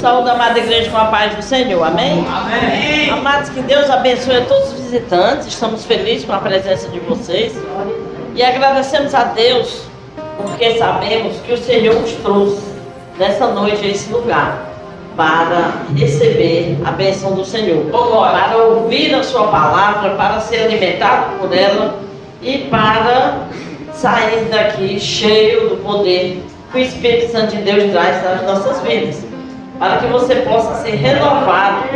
[0.00, 2.26] Saúde da amada igreja com a paz do Senhor, amém?
[2.26, 3.10] Amém.
[3.10, 5.48] Amados, que Deus abençoe a todos os visitantes.
[5.48, 7.52] Estamos felizes com a presença de vocês
[8.34, 9.82] e agradecemos a Deus
[10.38, 12.62] porque sabemos que o Senhor nos trouxe
[13.18, 14.70] nessa noite a esse lugar
[15.14, 21.54] para receber a bênção do Senhor, para ouvir a Sua palavra, para ser alimentado por
[21.54, 21.96] ela
[22.40, 23.48] e para
[23.92, 26.42] sair daqui cheio do poder
[26.72, 29.24] que o Espírito Santo de Deus traz nas nossas vidas,
[29.80, 31.86] para que você possa ser renovado.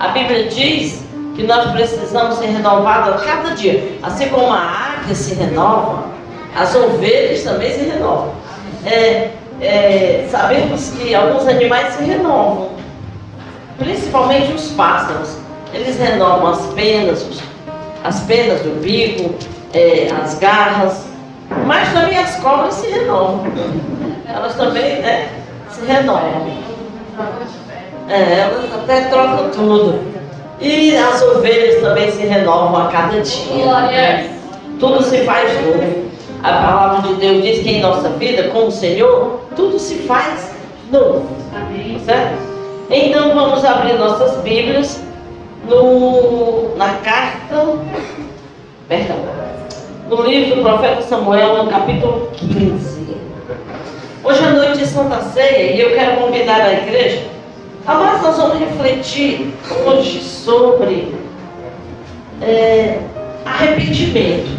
[0.00, 1.04] A Bíblia diz
[1.36, 6.04] que nós precisamos ser renovados a cada dia, assim como a águia se renova,
[6.56, 8.32] as ovelhas também se renovam.
[8.86, 12.70] É, é, sabemos que alguns animais se renovam,
[13.78, 15.36] principalmente os pássaros.
[15.74, 17.26] Eles renovam as penas,
[18.02, 19.34] as penas do bico,
[19.74, 21.04] é, as garras,
[21.66, 23.44] mas também as cobras se renovam.
[24.26, 25.28] Elas também né,
[25.70, 26.67] se renovam.
[28.08, 30.00] É, elas até trocam tudo.
[30.60, 34.30] E as ovelhas também se renovam a cada dia.
[34.80, 36.08] Tudo se faz novo.
[36.42, 40.52] A palavra de Deus diz que em nossa vida, com o Senhor, tudo se faz
[40.90, 41.26] novo.
[42.04, 42.38] Certo?
[42.90, 45.02] Então vamos abrir nossas Bíblias
[45.68, 47.78] no, na carta,
[48.88, 49.16] perdão,
[50.08, 52.98] no livro do profeta Samuel, no capítulo 15.
[54.28, 57.22] Hoje é noite de Santa Ceia e eu quero convidar a igreja.
[57.86, 59.54] Mas nós vamos refletir
[59.86, 61.14] hoje sobre
[62.42, 62.98] é,
[63.46, 64.50] arrependimento.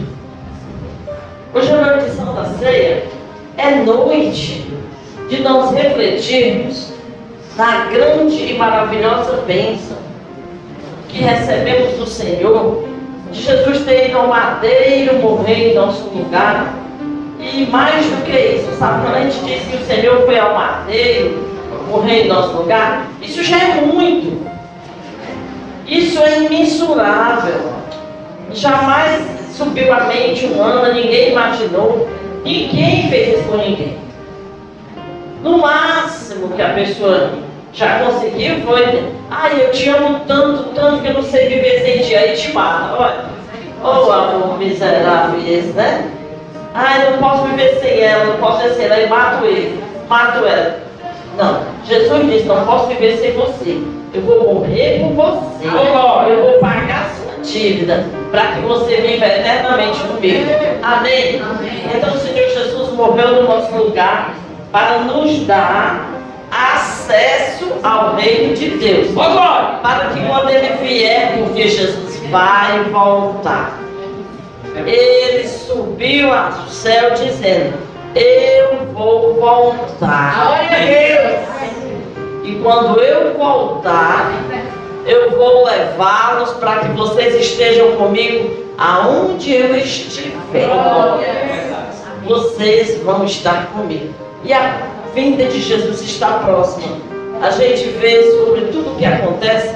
[1.54, 3.04] Hoje é noite de Santa Ceia,
[3.58, 4.74] é noite
[5.30, 6.92] de nós refletirmos
[7.56, 9.98] na grande e maravilhosa bênção
[11.10, 12.88] que recebemos do Senhor,
[13.32, 16.74] de Jesus ter ido ao madeiro morrer em nosso lugar.
[17.40, 21.50] E mais do que isso, sabe, gente diz que o Senhor foi ao madeiro
[21.90, 24.46] morrer em nosso lugar, isso já é muito.
[25.88, 27.74] Isso é imensurável.
[28.52, 32.08] Jamais subiu a mente humana, ninguém imaginou,
[32.44, 33.98] ninguém fez isso por ninguém.
[35.42, 37.32] No máximo que a pessoa
[37.74, 42.04] já conseguiu foi, ai, eu te amo tanto, tanto que eu não sei viver sem
[42.04, 42.96] ti, aí te mata.
[42.96, 43.26] Olha,
[43.84, 46.19] oh amor miserável esse, né?
[46.74, 50.46] Ai, não posso viver sem ela, não posso viver sem ela, e mato ele, mato
[50.46, 50.80] ela.
[51.38, 53.82] Não, Jesus disse, não posso viver sem você.
[54.14, 55.66] Eu vou morrer por você.
[55.66, 60.52] Eu vou pagar a sua dívida para que você viva eternamente comigo.
[60.84, 61.42] Amém?
[61.96, 64.34] Então o Senhor Jesus morreu no nosso lugar
[64.72, 66.10] para nos dar
[66.52, 69.08] acesso ao reino de Deus.
[69.14, 73.79] Para que quando ele vier, porque Jesus vai voltar.
[74.76, 77.78] Ele subiu ao céu dizendo:
[78.16, 80.46] Eu vou voltar.
[80.46, 81.50] Glória a Deus.
[82.44, 84.32] E quando eu voltar,
[85.06, 90.68] eu vou levá-los para que vocês estejam comigo aonde eu estiver.
[92.24, 94.14] Vocês vão estar comigo.
[94.44, 94.82] E a
[95.14, 96.98] vinda de Jesus está próxima.
[97.42, 99.76] A gente vê sobre tudo o que acontece.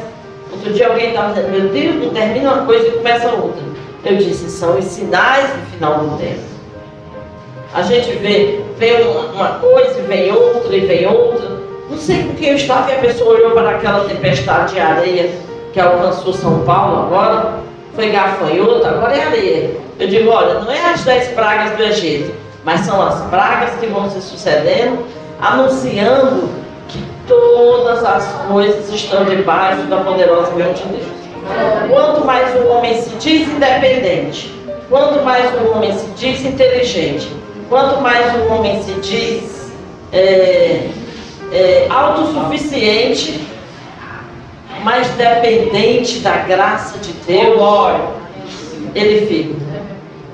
[0.51, 3.72] Outro dia alguém estava dizendo, meu Deus, não termina uma coisa e começa outra.
[4.05, 6.41] Eu disse, são os sinais do final do tempo.
[7.73, 9.01] A gente vê, vê
[9.33, 11.49] uma, coisa e vem outra e vem outra.
[11.89, 15.31] Não sei com quem eu estava e a pessoa olhou para aquela tempestade de areia
[15.71, 17.59] que alcançou São Paulo agora.
[17.95, 19.77] Foi gafanhoto, agora é areia.
[19.99, 22.33] Eu digo, olha, não é as dez pragas do Egito,
[22.65, 25.05] mas são as pragas que vão se sucedendo,
[25.39, 26.49] anunciando
[26.89, 31.22] que todas as coisas estão debaixo da poderosa mão de Deus.
[31.89, 34.53] Quanto mais o homem se diz independente,
[34.89, 37.27] quanto mais o homem se diz inteligente,
[37.69, 39.71] quanto mais o homem se diz
[40.11, 40.87] é,
[41.51, 43.41] é, autossuficiente,
[44.83, 47.59] mais dependente da graça de Deus,
[48.95, 49.63] ele fica.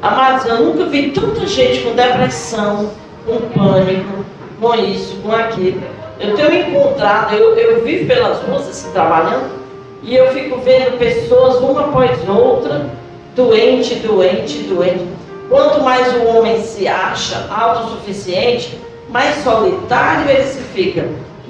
[0.02, 2.90] Amados, eu nunca vi tanta gente com depressão,
[3.26, 4.26] com pânico,
[4.60, 5.82] com isso, com aquilo.
[6.20, 9.59] Eu tenho encontrado, eu, eu vivo pelas ruas assim, trabalhando,
[10.04, 12.90] e eu fico vendo pessoas, uma após outra,
[13.36, 15.06] doente, doente, doente.
[15.50, 18.80] Quanto mais o homem se acha autossuficiente,
[19.10, 21.08] mais solitário ele se fica,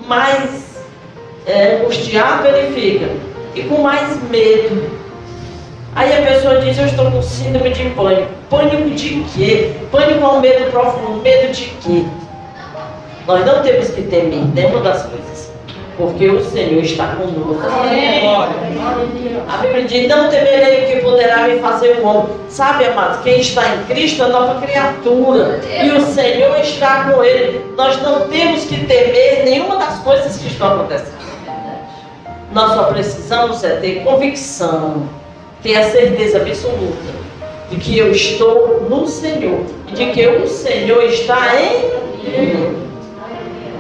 [0.08, 0.80] mais
[1.46, 3.10] é, angustiado ele fica,
[3.56, 4.90] e com mais medo.
[5.96, 8.30] Aí a pessoa diz, eu estou com síndrome de pânico.
[8.50, 9.74] Pânico de quê?
[9.92, 11.22] Pânico é um medo profundo.
[11.22, 12.06] Medo de quê?
[13.28, 15.49] Nós não temos que temer nenhuma das coisas.
[16.00, 17.62] Porque o Senhor está conosco.
[19.50, 22.36] A Bíblia diz, não temerei o que poderá me fazer o homem.
[22.48, 25.60] Sabe, amados, quem está em Cristo é nova criatura.
[25.84, 27.74] E o Senhor está com ele.
[27.76, 31.20] Nós não temos que temer nenhuma das coisas que estão acontecendo.
[32.54, 35.04] nós só precisamos é ter convicção,
[35.62, 37.20] ter a certeza absoluta
[37.70, 41.90] de que eu estou no Senhor e de que o Senhor está em
[42.24, 42.90] mim.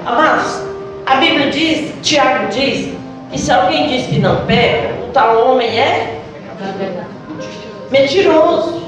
[0.06, 0.69] Amados,
[1.09, 2.94] a Bíblia diz, Tiago diz,
[3.31, 6.19] que se alguém diz que não peca, o tal homem é
[7.89, 8.79] mentiroso.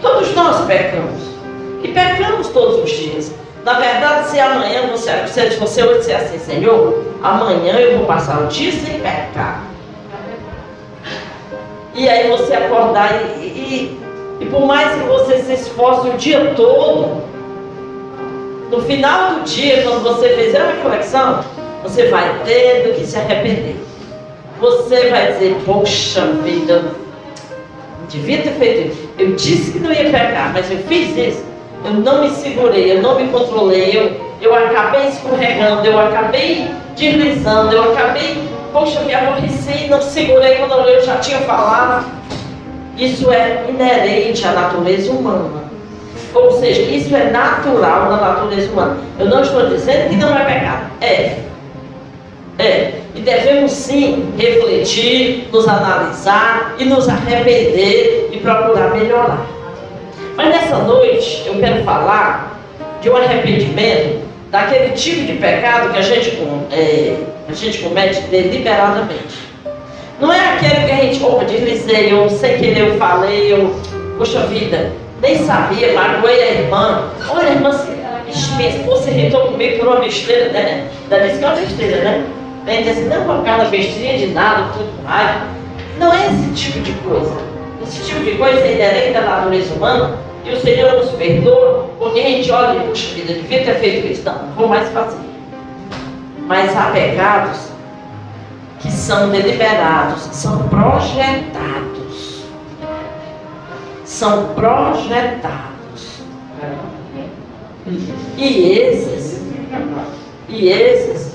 [0.00, 1.22] Todos nós pecamos.
[1.84, 3.32] E pecamos todos os dias.
[3.64, 8.42] Na verdade, se amanhã você, se você hoje disser assim, Senhor, amanhã eu vou passar
[8.42, 9.62] o dia sem pecar.
[11.94, 14.00] E aí você acordar e, e,
[14.40, 17.22] e por mais que você se esforce o dia todo,
[18.72, 21.44] no final do dia, quando você fizer a reflexão,
[21.82, 23.76] você vai ter do que se arrepender.
[24.58, 26.82] Você vai dizer, poxa vida,
[28.08, 29.08] devia ter feito isso.
[29.18, 31.44] Eu disse que não ia pecar, mas eu fiz isso.
[31.84, 37.72] Eu não me segurei, eu não me controlei, eu, eu acabei escorregando, eu acabei deslizando,
[37.74, 42.06] eu acabei, poxa, me aborreci, não segurei quando eu já tinha falado.
[42.96, 45.71] Isso é inerente à natureza humana.
[46.34, 48.96] Ou seja, isso é natural na natureza humana.
[49.18, 50.90] Eu não estou dizendo que não é pecado.
[51.00, 51.36] É.
[52.58, 52.92] É.
[53.14, 59.44] E devemos sim refletir, nos analisar e nos arrepender e procurar melhorar.
[60.36, 62.58] Mas nessa noite eu quero falar
[63.02, 66.38] de um arrependimento daquele tipo de pecado que a gente,
[66.70, 67.16] é,
[67.48, 69.52] a gente comete deliberadamente.
[70.20, 73.74] Não é aquele que a gente, opa, deslizei, ou sem querer eu falei, ou,
[74.16, 74.92] poxa vida,
[75.22, 77.04] nem sabia, magoei a irmã.
[77.30, 77.72] Olha, irmã,
[79.02, 80.88] se irritou comigo por uma besteira, né?
[81.04, 82.26] Ainda disse que é uma besteira, né?
[82.66, 85.42] Aí diz assim, não uma cara besteirinha de nada, tudo mais.
[85.98, 87.36] Não é esse tipo de coisa.
[87.82, 92.20] Esse tipo de coisa é inerente à natureza humana e o Senhor nos perdoa, porque
[92.20, 94.24] a gente olha e, puxa vida, devia ter feito.
[94.24, 95.18] Não, não vou mais fazer.
[96.46, 97.58] Mas há pecados
[98.80, 102.01] que são deliberados, são projetados.
[104.12, 106.20] São projetados.
[108.36, 109.40] E esses,
[110.50, 111.34] e esses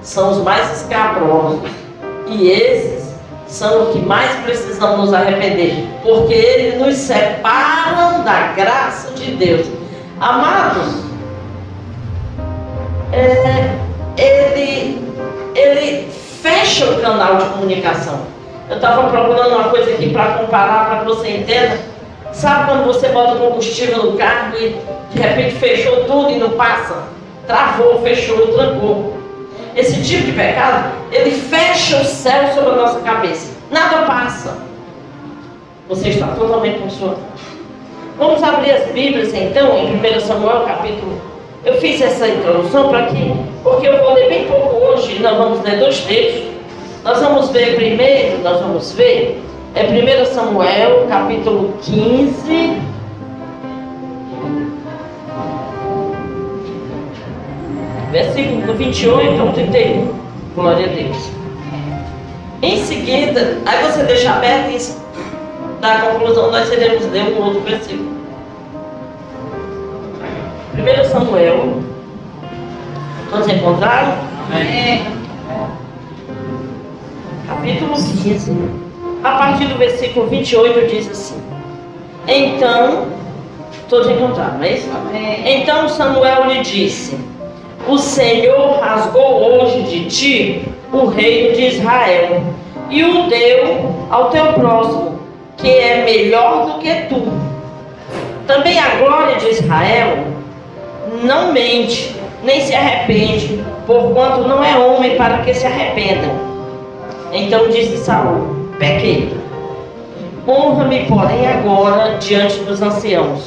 [0.00, 1.70] são os mais escabrosos.
[2.26, 3.14] E esses
[3.46, 9.66] são os que mais precisamos nos arrepender, porque eles nos separam da graça de Deus.
[10.18, 11.04] Amados,
[13.12, 13.78] é,
[14.16, 15.06] ele,
[15.54, 18.33] ele fecha o canal de comunicação.
[18.68, 21.78] Eu estava procurando uma coisa aqui para comparar, para que você entenda.
[22.32, 24.76] Sabe quando você bota combustível no carro e
[25.12, 27.04] de repente fechou tudo e não passa?
[27.46, 29.14] Travou, fechou, trancou
[29.76, 33.52] esse tipo de pecado, ele fecha o céu sobre a nossa cabeça.
[33.70, 34.56] Nada passa.
[35.88, 37.18] Você está totalmente consolado.
[38.16, 41.20] Vamos abrir as Bíblias então em 1 Samuel capítulo.
[41.64, 43.32] Eu fiz essa introdução para quê?
[43.62, 46.53] Porque eu vou ler bem pouco hoje, nós vamos ler dois textos.
[47.04, 49.42] Nós vamos ver primeiro, nós vamos ver,
[49.74, 52.94] é 1 Samuel capítulo 15.
[58.10, 60.14] versículo do 28 ao 31.
[60.54, 61.30] Glória a Deus.
[62.62, 68.14] Em seguida, aí você deixa aberto e da conclusão nós iremos ler um outro versículo.
[70.74, 71.82] 1 Samuel.
[73.30, 74.16] Todos encontraram?
[74.54, 75.14] É.
[77.46, 78.52] Capítulo 15.
[79.22, 81.42] A partir do versículo 28 diz assim.
[82.26, 83.06] Então,
[83.88, 84.88] todos encontraram, não é isso?
[85.12, 85.60] É.
[85.60, 87.18] Então Samuel lhe disse
[87.86, 92.42] o Senhor rasgou hoje de ti o reino de Israel
[92.88, 95.18] e o deu ao teu próximo,
[95.56, 97.22] que é melhor do que tu.
[98.46, 100.18] Também a glória de Israel
[101.22, 106.53] não mente, nem se arrepende, porquanto não é homem para que se arrependa.
[107.34, 109.36] Então disse Saul: Pequei.
[110.46, 113.42] Honra-me, porém, agora diante dos anciãos,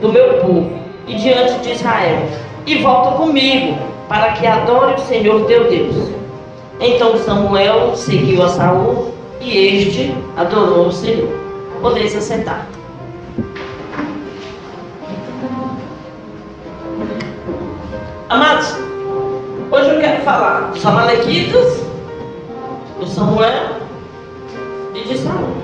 [0.00, 0.70] do meu povo
[1.06, 2.22] e diante de Israel
[2.66, 3.76] e volta comigo,
[4.08, 5.96] para que adore o Senhor teu Deus.
[6.80, 11.28] Então Samuel seguiu a Saul e este adorou o Senhor.
[11.82, 12.66] Podeis se sentar.
[18.30, 18.76] Amados,
[19.70, 21.89] hoje eu quero falar dos Amalequitas,
[23.00, 23.76] do Samuel
[24.94, 25.56] e de Saul.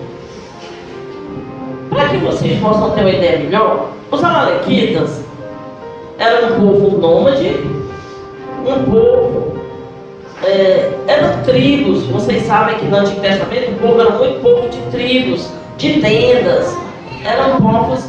[1.91, 5.23] Para que vocês possam ter uma ideia melhor, os Amalequitas
[6.19, 7.61] era um povo nômade,
[8.65, 9.57] um povo.
[10.43, 14.79] É, eram tribos, vocês sabem que no Antigo Testamento o povo era muito povo de
[14.91, 16.77] tribos, de tendas.
[17.25, 18.05] Eram povos,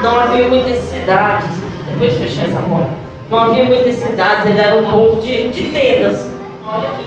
[0.00, 1.48] não havia muitas cidades.
[1.88, 2.90] Depois de fechar essa porta.
[3.30, 6.31] Não havia muitas cidades, ele era um povo de, de tendas.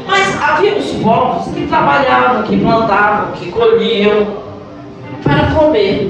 [0.06, 4.28] Mas havia os povos que trabalhavam, que plantavam, que colhiam
[5.24, 6.10] para comer.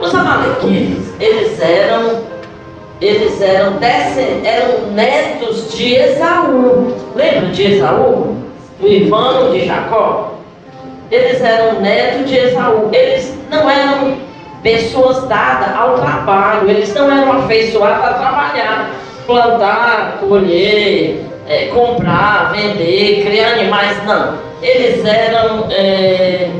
[0.00, 2.36] Os amalequitas, eles eram
[3.00, 6.94] eles eram, eram netos de Esaú.
[7.14, 8.36] Lembra de Esaú?
[8.80, 10.32] O irmão de Jacó?
[11.10, 12.88] Eles eram netos de Esaú.
[12.92, 14.16] Eles não eram
[14.62, 18.90] pessoas dadas ao trabalho, eles não eram afeiçoados a trabalhar,
[19.26, 24.38] plantar, colher, é, comprar, vender, criar animais, não.
[24.62, 26.50] Eles eram é,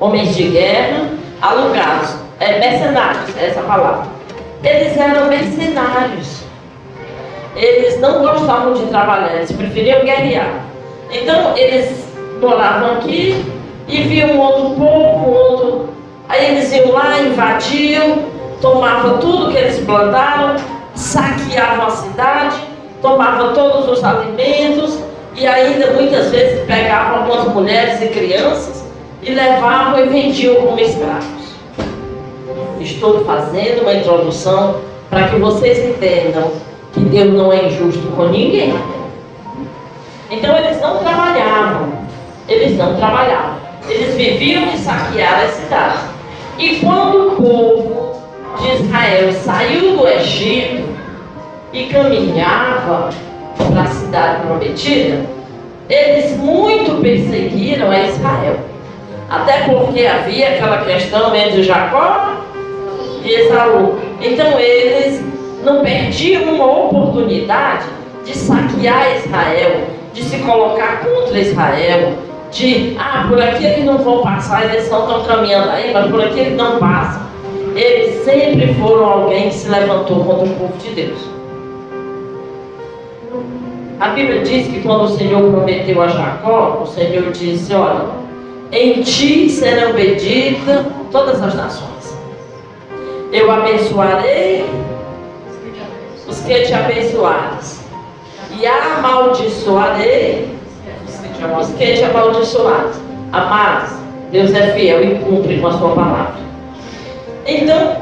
[0.00, 1.08] homens de guerra,
[1.40, 4.06] alugados, é, mercenários, essa palavra.
[4.62, 6.44] Eles eram mercenários.
[7.56, 10.64] Eles não gostavam de trabalhar, eles preferiam guerrear.
[11.10, 12.04] Então eles
[12.40, 13.44] moravam aqui
[13.86, 15.88] e viam outro povo, outro.
[16.28, 18.24] Aí eles iam lá, invadiam,
[18.60, 20.56] tomavam tudo que eles plantaram,
[20.94, 22.56] saqueavam a cidade,
[23.04, 24.98] tomavam todos os alimentos
[25.36, 28.82] e ainda muitas vezes pegavam algumas mulheres e crianças
[29.22, 31.44] e levavam e vendiam como escravos.
[32.80, 34.76] Estou fazendo uma introdução
[35.10, 36.50] para que vocês entendam
[36.94, 38.74] que Deus não é injusto com ninguém.
[40.30, 41.92] Então eles não trabalhavam,
[42.48, 43.58] eles não trabalhavam.
[43.86, 45.98] Eles viviam de saquear a cidade.
[46.58, 48.14] E quando o povo
[48.58, 50.93] de Israel saiu do Egito
[51.74, 53.10] e caminhava
[53.56, 55.20] para a cidade prometida,
[55.90, 58.56] eles muito perseguiram a Israel.
[59.28, 62.36] Até porque havia aquela questão entre Jacó
[63.24, 63.98] e Esaú.
[64.20, 65.22] Então eles
[65.64, 67.86] não perdiam uma oportunidade
[68.24, 72.12] de saquear Israel, de se colocar contra Israel,
[72.52, 76.22] de, ah, por aqui eles não vão passar, eles não estão caminhando aí, mas por
[76.22, 77.22] aqui eles não passam.
[77.74, 81.33] Eles sempre foram alguém que se levantou contra o povo de Deus.
[84.00, 88.06] A Bíblia diz que quando o Senhor prometeu a Jacó, o Senhor disse: Olha,
[88.72, 92.18] em ti serão benditas todas as nações.
[93.32, 94.64] Eu abençoarei
[96.28, 97.84] os que te abençoares,
[98.58, 100.48] e amaldiçoarei
[101.56, 103.00] os que te amaldiçoares.
[103.32, 103.90] Amados,
[104.32, 106.34] Deus é fiel e cumpre com a sua palavra.
[107.46, 107.96] Então,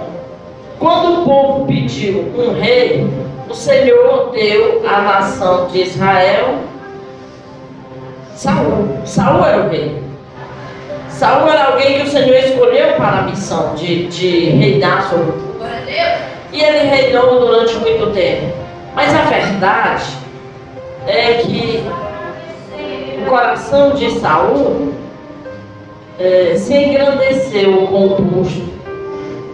[0.78, 3.06] quando o povo pediu um rei,
[3.52, 6.60] o Senhor deu à nação de Israel
[8.34, 8.98] Saul.
[9.04, 10.02] Saul era o rei.
[11.10, 15.32] Saul era alguém que o Senhor escolheu para a missão de, de reinar sobre o
[15.32, 15.66] povo.
[16.50, 18.56] E ele reinou durante muito tempo.
[18.94, 20.04] Mas a verdade
[21.06, 21.84] é que
[23.18, 24.94] o coração de Saul
[26.18, 28.72] é, se engrandeceu com o busto.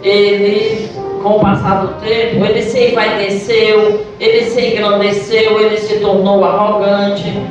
[0.04, 0.88] Ele,
[1.22, 7.42] com o passar do tempo, ele se envaideceu, ele se engrandeceu, ele se tornou arrogante.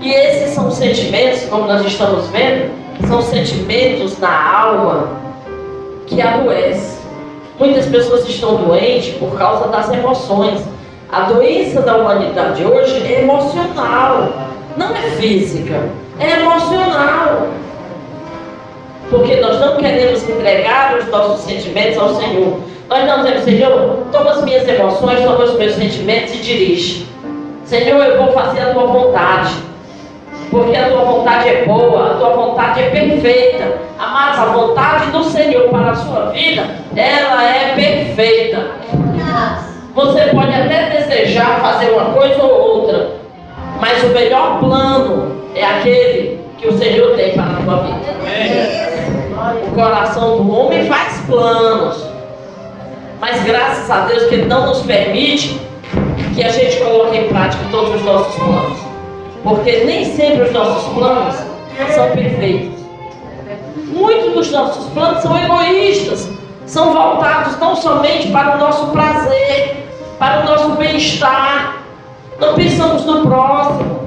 [0.00, 2.70] E esses são sentimentos, como nós estamos vendo,
[3.06, 5.08] são sentimentos na alma
[6.06, 6.96] que adoecem.
[7.58, 10.60] Muitas pessoas estão doentes por causa das emoções.
[11.10, 14.28] A doença da humanidade hoje é emocional,
[14.76, 15.88] não é física,
[16.20, 17.48] é emocional.
[19.08, 22.58] Porque nós não queremos entregar os nossos sentimentos ao Senhor.
[22.88, 27.06] Nós não dizemos, Senhor, toma as minhas emoções, toma os meus sentimentos e dirige.
[27.64, 29.54] Senhor, eu vou fazer a tua vontade.
[30.50, 33.78] Porque a tua vontade é boa, a tua vontade é perfeita.
[33.98, 36.64] Amados, a vontade do Senhor para a sua vida,
[36.94, 38.66] ela é perfeita.
[39.92, 43.16] Você pode até desejar fazer uma coisa ou outra,
[43.80, 48.06] mas o melhor plano é aquele que o Senhor tem para a tua vida.
[49.66, 52.15] O coração do homem faz planos,
[53.20, 55.60] mas graças a Deus que Ele não nos permite
[56.34, 58.78] que a gente coloque em prática todos os nossos planos.
[59.42, 61.34] Porque nem sempre os nossos planos
[61.94, 62.80] são perfeitos.
[63.86, 66.28] Muitos dos nossos planos são egoístas,
[66.66, 69.76] são voltados não somente para o nosso prazer,
[70.18, 71.78] para o nosso bem-estar.
[72.38, 74.06] Não pensamos no próximo.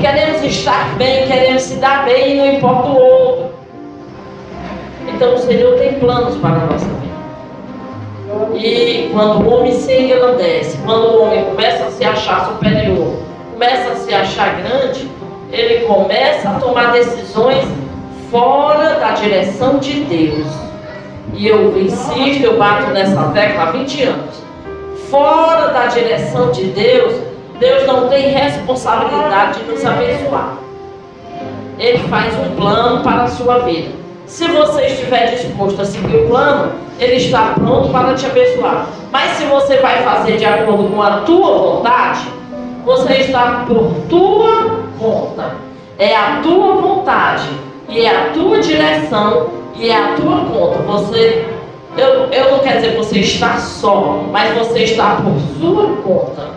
[0.00, 3.50] Queremos estar bem, queremos se dar bem não importa o outro.
[5.08, 7.11] Então o Senhor tem planos para a nossa vida.
[8.54, 13.16] E quando o homem se engrandece, quando o homem começa a se achar superior,
[13.52, 15.10] começa a se achar grande,
[15.50, 17.66] ele começa a tomar decisões
[18.30, 20.46] fora da direção de Deus.
[21.34, 24.42] E eu insisto, eu bato nessa tecla há 20 anos.
[25.10, 27.14] Fora da direção de Deus,
[27.58, 30.56] Deus não tem responsabilidade de nos abençoar.
[31.78, 33.90] Ele faz um plano para a sua vida.
[34.26, 38.86] Se você estiver disposto a seguir o plano, ele está pronto para te abençoar.
[39.10, 42.28] Mas se você vai fazer de acordo com a tua vontade,
[42.84, 45.54] você está por tua conta.
[45.98, 47.48] É a tua vontade,
[47.88, 50.78] e é a tua direção, e é a tua conta.
[50.82, 51.46] Você,
[51.96, 56.50] eu, eu não quero dizer que você está só, mas você está por sua conta.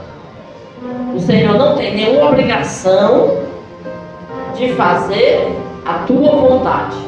[1.13, 3.37] O Senhor não tem nenhuma obrigação
[4.55, 7.04] de fazer a tua vontade.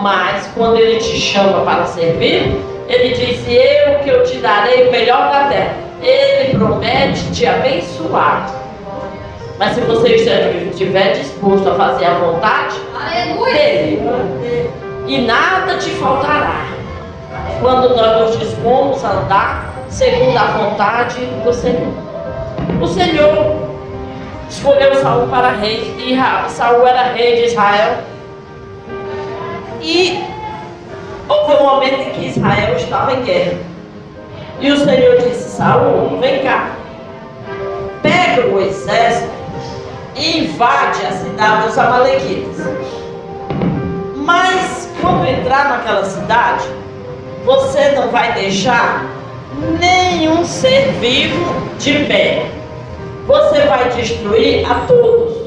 [0.00, 2.56] Mas quando Ele te chama para servir,
[2.88, 5.74] Ele diz: Eu que eu te darei o melhor da terra.
[6.02, 8.50] Ele promete te abençoar.
[9.58, 12.76] Mas se você estiver disposto a fazer a vontade
[13.44, 14.02] dele,
[15.06, 16.66] e nada te faltará.
[17.60, 21.92] Quando nós nos dispomos a andar segundo a vontade do Senhor.
[22.80, 23.68] O Senhor
[24.48, 26.16] escolheu Saul para rei, e
[26.48, 27.98] Saul era rei de Israel.
[29.82, 30.22] E
[31.28, 33.58] houve um momento em que Israel estava em guerra.
[34.60, 36.72] E o Senhor disse, Saul, vem cá,
[38.02, 39.30] pega o exército
[40.14, 42.66] e invade a cidade dos Amalequitas.
[44.16, 46.68] Mas quando entrar naquela cidade,
[47.46, 49.06] você não vai deixar
[49.80, 52.50] nenhum ser vivo de pé.
[53.26, 55.40] Você vai destruir a todos.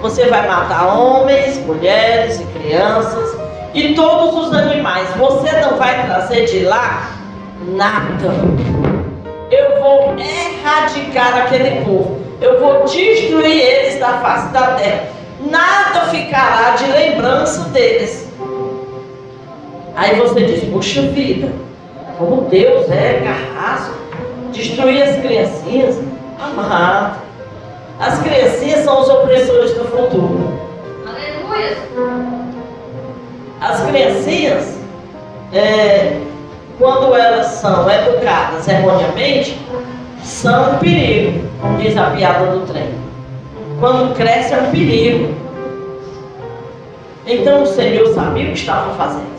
[0.00, 5.08] Você vai matar homens, mulheres e crianças e todos os animais.
[5.16, 7.10] Você não vai trazer de lá
[7.68, 8.34] nada.
[9.50, 12.20] Eu vou erradicar aquele povo.
[12.40, 15.04] Eu vou destruir eles da face da terra.
[15.40, 18.28] Nada ficará de lembrança deles.
[19.94, 21.52] Aí você diz, puxa vida,
[22.16, 23.94] como Deus é carrasco,
[24.52, 25.98] destruir as criancinhas.
[26.40, 27.20] Amado,
[27.98, 30.58] as criancinhas são os opressores do futuro.
[31.06, 31.76] Aleluia!
[33.70, 34.76] As criancinhas,
[35.52, 36.20] é,
[36.76, 39.56] quando elas são educadas erroneamente,
[40.24, 41.48] são um perigo,
[41.78, 42.92] diz a piada do trem.
[43.78, 45.32] Quando cresce é um perigo.
[47.24, 49.30] Então o Senhor sabia o que estava fazendo.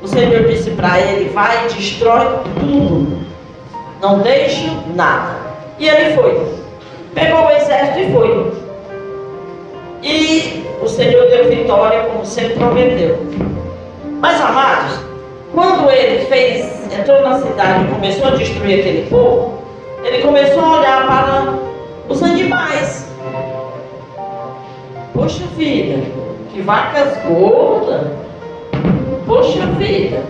[0.00, 3.18] O Senhor disse para ele: vai e destrói tudo.
[4.00, 5.34] Não deixe nada.
[5.80, 6.54] E ele foi.
[7.12, 8.52] Pegou o exército e foi.
[10.04, 13.18] E o Senhor deu vitória, como sempre prometeu.
[14.20, 15.00] Mas, amados,
[15.52, 19.58] quando ele fez, entrou na cidade e começou a destruir aquele povo,
[20.02, 21.54] ele começou a olhar para
[22.08, 23.08] os animais.
[25.12, 26.02] Poxa vida,
[26.52, 28.06] que vacas gordas.
[29.26, 30.22] Poxa vida,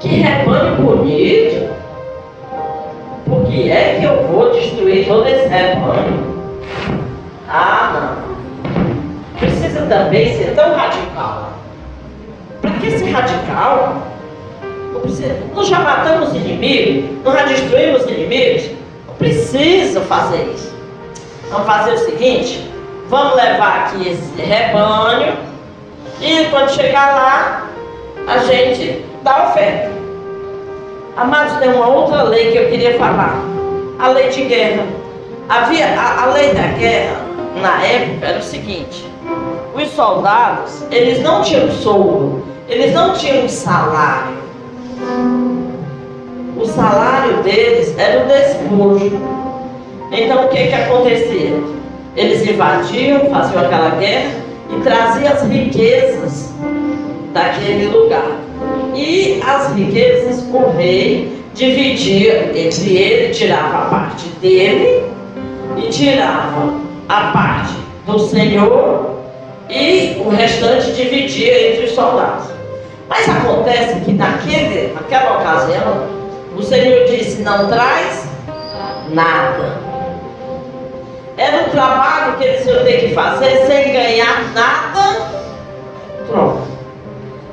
[0.00, 1.68] que rebanho bonito.
[3.26, 6.38] Por que é que eu vou destruir todo esse rebanho?
[7.48, 8.27] Ah, não.
[9.78, 11.52] Precisa também ser tão radical.
[12.60, 14.02] Para que ser radical?
[15.54, 18.70] Nós já matamos inimigos, nós já destruímos inimigos.
[19.06, 20.74] Não precisa fazer isso.
[21.50, 22.68] Vamos fazer o seguinte:
[23.08, 25.36] vamos levar aqui esse rebanho
[26.20, 27.66] e quando chegar lá,
[28.26, 29.90] a gente dá oferta.
[31.16, 33.40] Amados, tem uma outra lei que eu queria falar.
[33.98, 34.84] A lei de guerra.
[35.48, 37.16] Havia a, a lei da guerra
[37.60, 39.08] na época era o seguinte:
[39.82, 44.38] os soldados, eles não tinham soldo, eles não tinham salário.
[46.56, 49.20] O salário deles era o despojo.
[50.10, 51.62] Então o que que acontecia?
[52.16, 54.32] Eles invadiam, faziam aquela guerra
[54.70, 56.52] e traziam as riquezas
[57.32, 58.38] daquele lugar.
[58.94, 65.04] E as riquezas o rei dividia entre ele, tirava a parte dele
[65.76, 66.74] e tirava
[67.08, 67.74] a parte
[68.06, 69.07] do Senhor
[69.68, 72.48] e o restante dividia entre os soldados.
[73.08, 76.06] Mas acontece que naquele, naquela ocasião
[76.56, 78.24] o Senhor disse: não traz
[79.10, 79.78] nada.
[81.36, 85.28] Era um trabalho que eles iam ter que fazer sem ganhar nada.
[86.26, 86.78] Pronto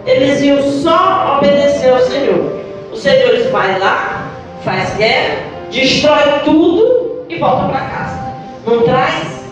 [0.06, 2.64] eles iam só obedecer ao Senhor.
[2.92, 4.30] O Senhor vai lá,
[4.64, 5.38] faz guerra,
[5.72, 8.20] destrói tudo e volta para casa.
[8.66, 9.45] Não traz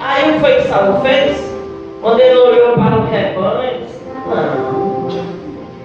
[0.00, 0.68] Aí o que foi que
[1.02, 1.54] fez?
[2.00, 5.08] Quando ele olhou para o rebanho, disse, não,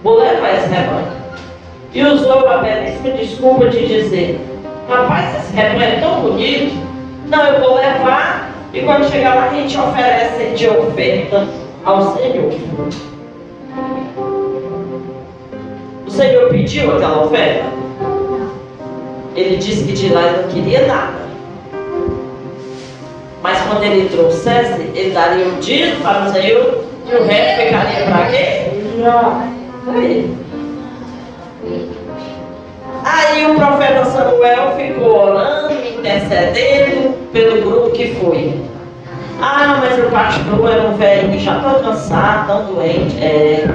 [0.04, 1.08] vou levar esse rebanho.
[1.93, 4.39] E usou a belíssima desculpa de dizer,
[4.89, 6.76] rapaz, esse rebanho é tão bonito,
[7.30, 11.47] não, eu vou levar e quando chegar lá, a gente oferece de oferta
[11.86, 12.52] ao Senhor.
[16.08, 17.65] O Senhor pediu aquela oferta.
[19.36, 21.22] Ele disse que de lá ele não queria nada.
[23.43, 28.06] Mas quando ele trouxesse, ele daria um dízimo para o Senhor e o resto ficaria
[28.06, 28.71] para quê?
[29.93, 30.38] Ele.
[33.03, 38.62] Aí o profeta Samuel ficou orando, intercedendo pelo grupo que foi.
[39.41, 43.21] Ah, mas o pastor era um velho que já estou cansado, tão doente.
[43.21, 43.67] É.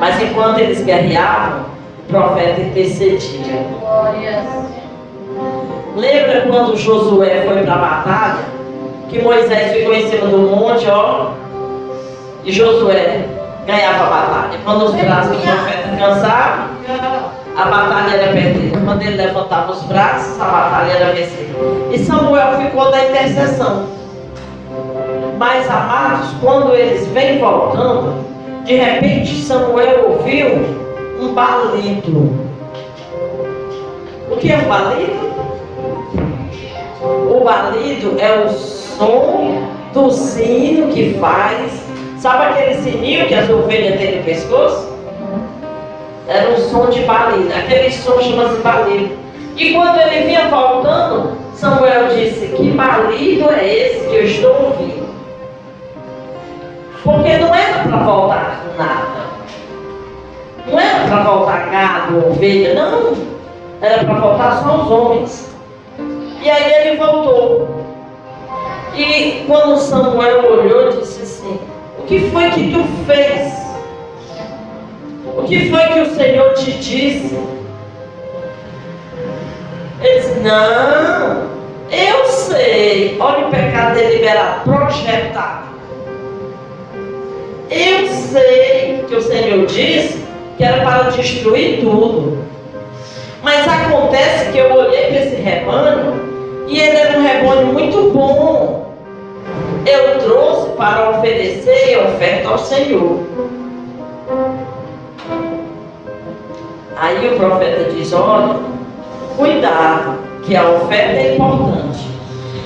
[0.00, 1.66] Mas enquanto eles guerreavam,
[2.08, 3.66] o profeta intercedia.
[5.96, 8.44] Lembra quando Josué foi para a batalha?
[9.08, 11.30] Que Moisés ficou em cima do monte, ó.
[12.44, 13.24] E Josué
[13.66, 14.58] ganhava a batalha.
[14.62, 16.66] Quando os braços do profeta cansavam,
[17.56, 18.78] a batalha era perdida.
[18.84, 21.56] Quando ele levantava os braços, a batalha era vencida.
[21.90, 23.86] E Samuel ficou da intercessão.
[25.38, 28.22] Mas amados, quando eles vêm voltando,
[28.64, 30.56] de repente Samuel ouviu
[31.22, 32.46] um balido.
[34.30, 35.35] O que é um balido?
[37.06, 41.84] O balido é o som do sino que faz.
[42.18, 44.96] Sabe aquele sininho que as ovelhas têm no pescoço?
[46.28, 47.52] Era um som de balido.
[47.54, 49.16] Aquele som chama-se balido.
[49.56, 55.06] E quando ele vinha voltando, Samuel disse: Que balido é esse que eu estou ouvindo?
[57.02, 59.26] Porque não era para voltar nada.
[60.66, 63.14] Não era para voltar gado, ovelha, não.
[63.80, 65.55] Era para voltar só os homens.
[66.42, 67.86] E aí ele voltou.
[68.96, 71.60] E quando Samuel olhou, disse assim:
[71.98, 73.52] O que foi que tu fez?
[75.36, 77.38] O que foi que o Senhor te disse?
[80.00, 81.42] Ele disse: Não,
[81.90, 83.16] eu sei.
[83.20, 85.66] Olha o pecado deliberado, projetado.
[87.70, 90.24] Eu sei que o Senhor disse
[90.56, 92.38] que era para destruir tudo.
[93.42, 96.25] Mas acontece que eu olhei para esse rebanho
[96.66, 98.94] e ele era um rebanho muito bom.
[99.86, 103.20] Eu trouxe para oferecer oferta ao Senhor.
[106.96, 108.56] Aí o profeta diz: Olha,
[109.36, 112.08] cuidado, que a oferta é importante.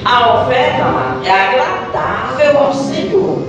[0.04, 0.84] A oferta
[1.24, 3.42] é agradável ao Senhor.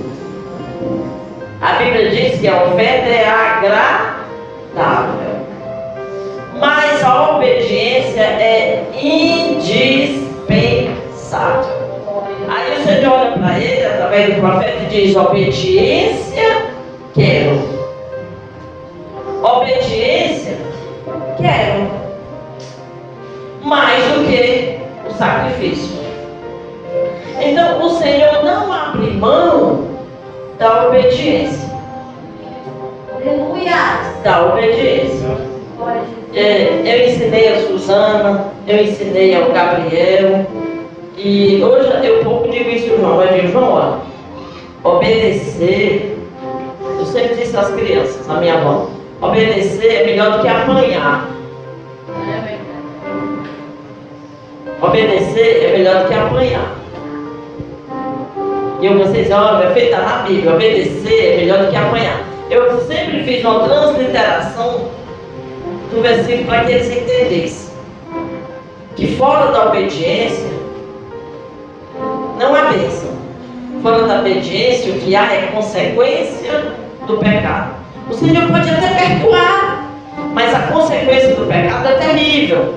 [1.60, 5.31] A Bíblia diz que a oferta é agradável.
[6.62, 10.22] Mas a obediência é indispensável.
[12.48, 16.66] Aí o Senhor olha para ele, através do profeta, e diz: Obediência,
[17.14, 17.58] quero.
[19.42, 20.56] Obediência,
[21.36, 21.90] quero.
[23.64, 24.78] Mais do que
[25.10, 25.98] o sacrifício.
[27.40, 29.88] Então o Senhor não abre mão
[30.60, 31.68] da obediência.
[33.12, 34.12] Aleluia.
[34.22, 35.50] Da obediência.
[36.34, 40.46] É, eu ensinei a Suzana, eu ensinei ao Gabriel.
[41.16, 43.20] E hoje eu pouco digo isso, João.
[43.20, 43.98] Eu digo, João, olha,
[44.82, 46.16] obedecer.
[46.98, 48.88] Eu sempre disse às crianças, a minha avó,
[49.20, 51.28] obedecer é melhor do que apanhar.
[54.80, 56.76] Obedecer é melhor do que apanhar.
[58.80, 62.22] E eu vocês, olha, é feita na Bíblia, obedecer é melhor do que apanhar.
[62.50, 65.01] Eu sempre fiz uma transliteração
[65.92, 67.72] do versículo para que eles entendessem
[68.96, 70.50] que fora da obediência
[72.38, 73.12] não há bênção.
[73.82, 76.72] Fora da obediência, o que há é consequência
[77.06, 77.74] do pecado.
[78.08, 79.88] O Senhor pode até perdoar,
[80.32, 82.74] mas a consequência do pecado é terrível.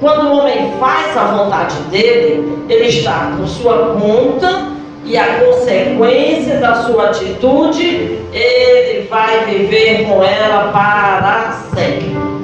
[0.00, 4.68] Quando o homem faz a vontade dele, ele está com sua conta
[5.04, 12.37] e a consequência da sua atitude, ele vai viver com ela para sempre.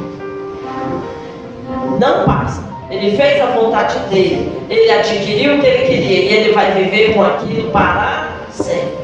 [1.98, 2.62] Não passa.
[2.90, 7.14] Ele fez a vontade dele, ele adquiriu o que ele queria e ele vai viver
[7.14, 8.98] com aquilo para sempre.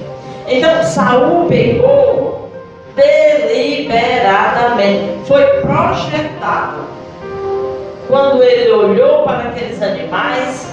[0.46, 2.50] Então Saul pegou
[2.94, 6.90] deliberadamente, foi projetado.
[8.06, 10.70] Quando ele olhou para aqueles animais,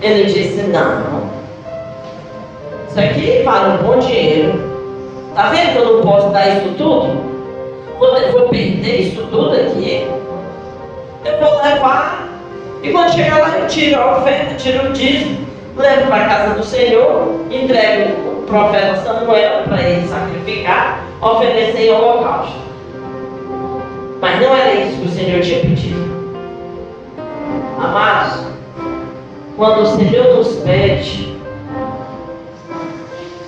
[0.00, 1.24] ele disse: Não,
[2.88, 4.70] isso aqui vale um bom dinheiro.
[5.34, 7.28] Tá vendo que eu não posso dar isso tudo?
[7.98, 10.06] Vou, vou perder isso tudo aqui.
[11.24, 12.28] Eu vou levar.
[12.82, 16.54] E quando chegar lá, eu tiro a oferta, tiro o dízimo, levo para a casa
[16.54, 22.56] do Senhor, entrego o profeta Samuel para ele sacrificar, oferecer em holocausto.
[24.20, 26.20] Mas não era isso que o Senhor tinha pedido.
[27.78, 28.46] Amados,
[29.56, 31.36] quando o Senhor nos pede,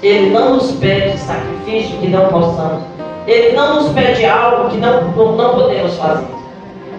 [0.02, 2.82] Ele não nos pede sacrifício que não possamos.
[3.26, 5.02] Ele não nos pede algo que não,
[5.36, 6.41] não podemos fazer.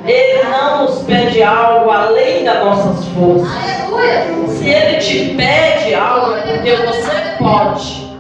[0.05, 3.47] Ele não nos pede algo além das nossas forças.
[3.47, 4.47] Aleluia.
[4.49, 8.13] Se Ele te pede algo, é porque você pode.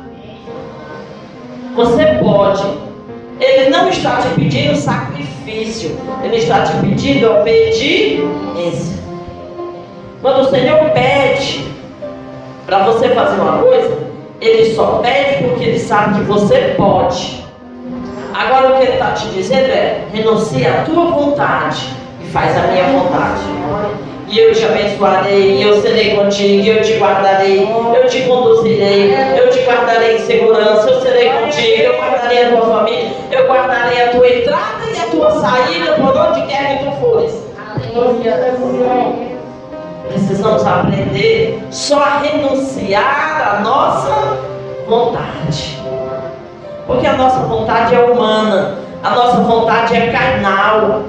[1.75, 2.63] Você pode.
[3.39, 9.03] Ele não está te pedindo sacrifício, ele está te pedindo obediência.
[10.21, 11.65] Quando o Senhor pede
[12.65, 13.97] para você fazer uma coisa,
[14.39, 17.42] ele só pede porque ele sabe que você pode.
[18.33, 21.89] Agora o que ele está te dizendo é: renuncia à tua vontade
[22.21, 23.41] e faz a minha vontade.
[24.27, 29.59] E eu te abençoarei, eu serei contigo, eu te guardarei, eu te conduzirei, eu te
[29.59, 34.27] guardarei em segurança, eu serei contigo, eu guardarei a tua família, eu guardarei a tua
[34.27, 37.43] entrada e a tua saída por onde quer que tu fores.
[40.07, 44.37] Precisamos aprender só a renunciar à nossa
[44.87, 45.77] vontade.
[46.85, 51.03] Porque a nossa vontade é humana, a nossa vontade é carnal.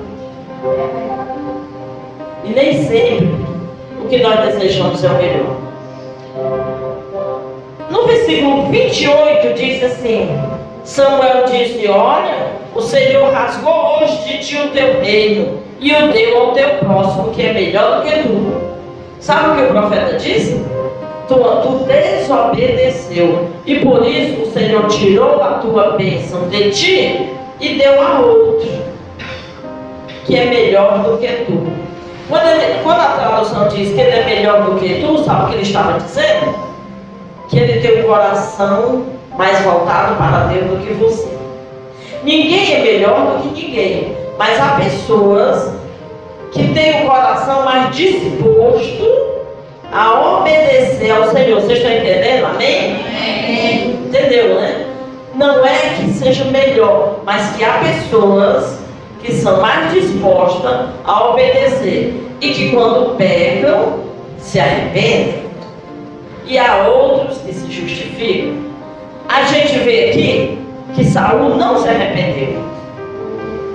[2.44, 3.34] E nem sempre
[4.00, 5.56] o que nós desejamos é o melhor.
[7.90, 10.28] No versículo 28 diz assim:
[10.84, 16.40] Samuel disse: Olha, o Senhor rasgou hoje de ti o teu reino e o deu
[16.40, 18.74] ao teu próximo, que é melhor do que tu.
[19.20, 20.64] Sabe o que o profeta disse?
[21.26, 27.78] Tu, tu desobedeceu e por isso o Senhor tirou a tua bênção de ti e
[27.78, 28.68] deu a outro,
[30.26, 31.66] que é melhor do que tu.
[32.28, 35.46] Quando, ele, quando a tradução diz que ele é melhor do que tu, sabe o
[35.48, 36.54] que ele estava dizendo?
[37.48, 39.04] Que ele tem um coração
[39.36, 41.28] mais voltado para Deus do que você.
[42.22, 45.72] Ninguém é melhor do que ninguém, mas há pessoas
[46.52, 49.23] que têm o um coração mais disposto
[49.94, 51.60] a obedecer ao Senhor.
[51.60, 52.46] Vocês estão entendendo?
[52.46, 52.96] Amém?
[53.06, 53.90] Amém?
[54.06, 54.86] Entendeu, né?
[55.36, 58.80] Não é que seja melhor, mas que há pessoas
[59.22, 64.00] que são mais dispostas a obedecer e que quando pecam
[64.38, 65.44] se arrependem.
[66.46, 68.64] E há outros que se justificam.
[69.28, 70.58] A gente vê aqui
[70.94, 72.62] que Saul não se arrependeu.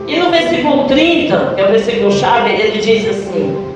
[0.08, 3.74] E no versículo 30, que é o versículo chave, ele diz assim: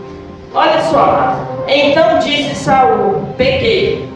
[0.53, 4.10] Olha só, então disse Saul, pequei.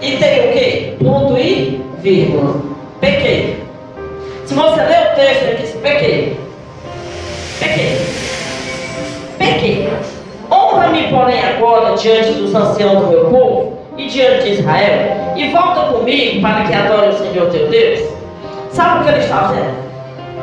[0.00, 0.94] E tem o quê?
[1.02, 2.60] Ponto e vírgula.
[3.00, 3.62] Pequei.
[4.44, 6.36] Se você ler o texto, ele diz pequei.
[7.60, 7.98] Pequei.
[9.38, 9.88] Pequei.
[10.50, 15.92] Honra-me, porém, agora diante dos anciãos do meu povo e diante de Israel, e volta
[15.92, 18.00] comigo para que adore o Senhor teu Deus.
[18.70, 19.82] Sabe o que ele está fazendo?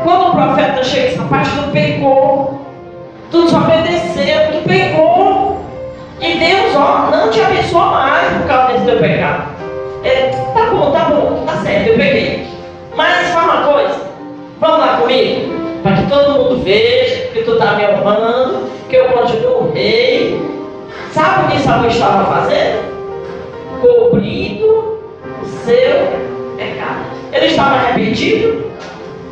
[0.03, 2.61] Quando o profeta chega e diz, rapaz, tu pecou,
[3.31, 5.48] tu desobedeceu, tu pecou,
[6.21, 9.43] e Deus, ó, não te abençoa mais por causa desse teu pecado.
[10.03, 12.47] É, tá bom, tá bom, tá certo, eu peguei.
[12.95, 14.01] Mas fala uma coisa,
[14.59, 19.05] vamos lá comigo, para que todo mundo veja que tu está me honrando, que eu
[19.09, 20.41] continuo rei.
[21.11, 22.89] Sabe o que Samuel estava fazendo?
[23.81, 24.99] Cobrindo
[25.41, 26.07] o seu
[26.57, 27.05] pecado.
[27.31, 28.65] Ele estava arrependido?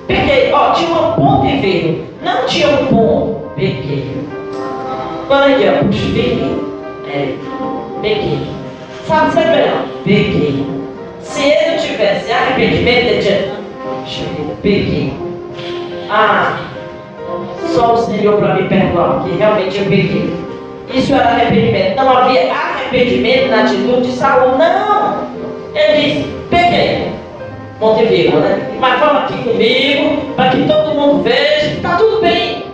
[0.08, 2.06] Peguei, ó, tinha um ponto e veio.
[2.24, 4.26] Não tinha um ponto, peguei.
[5.28, 6.67] Quando ele ia, puxa, peguei.
[7.10, 7.36] É,
[8.02, 8.48] peguei.
[9.08, 9.86] Sabe, sabe melhor?
[10.04, 10.66] Peguei.
[11.22, 13.58] Se ele tivesse arrependimento, ele tinha
[14.62, 15.14] peguei.
[16.10, 16.58] Ah,
[17.74, 20.34] só o Senhor para me perdoar, porque realmente eu peguei.
[20.94, 21.96] Isso era arrependimento.
[21.96, 24.58] Não havia arrependimento na atitude de Saul.
[24.58, 25.28] Não!
[25.74, 27.12] Ele disse, peguei.
[27.80, 28.78] Montevideo, né?
[28.80, 32.66] Mas vamos aqui comigo, para que todo mundo veja que está tudo bem.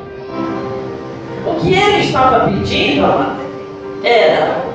[1.46, 3.06] O que ele estava pedindo
[4.04, 4.66] era,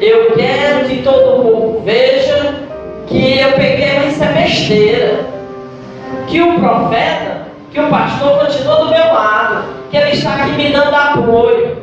[0.00, 2.54] eu quero que todo mundo veja
[3.06, 5.32] que eu peguei, mas isso é besteira
[6.26, 10.70] que o profeta, que o pastor continua do meu lado, que ele está aqui me
[10.70, 11.82] dando apoio.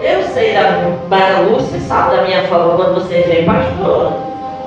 [0.00, 4.12] Eu sei da Mara Lúcia, sabe da minha fala quando você vem, pastor.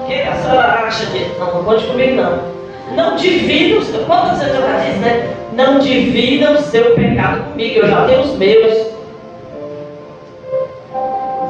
[0.02, 1.36] O que a senhora acha disso?
[1.40, 2.61] Não, não pode comigo não.
[2.96, 4.04] Não divida o seu.
[4.06, 5.36] Quantas vezes eu já disse, né?
[5.54, 8.92] Não divida o seu pecado comigo, eu já tenho os meus.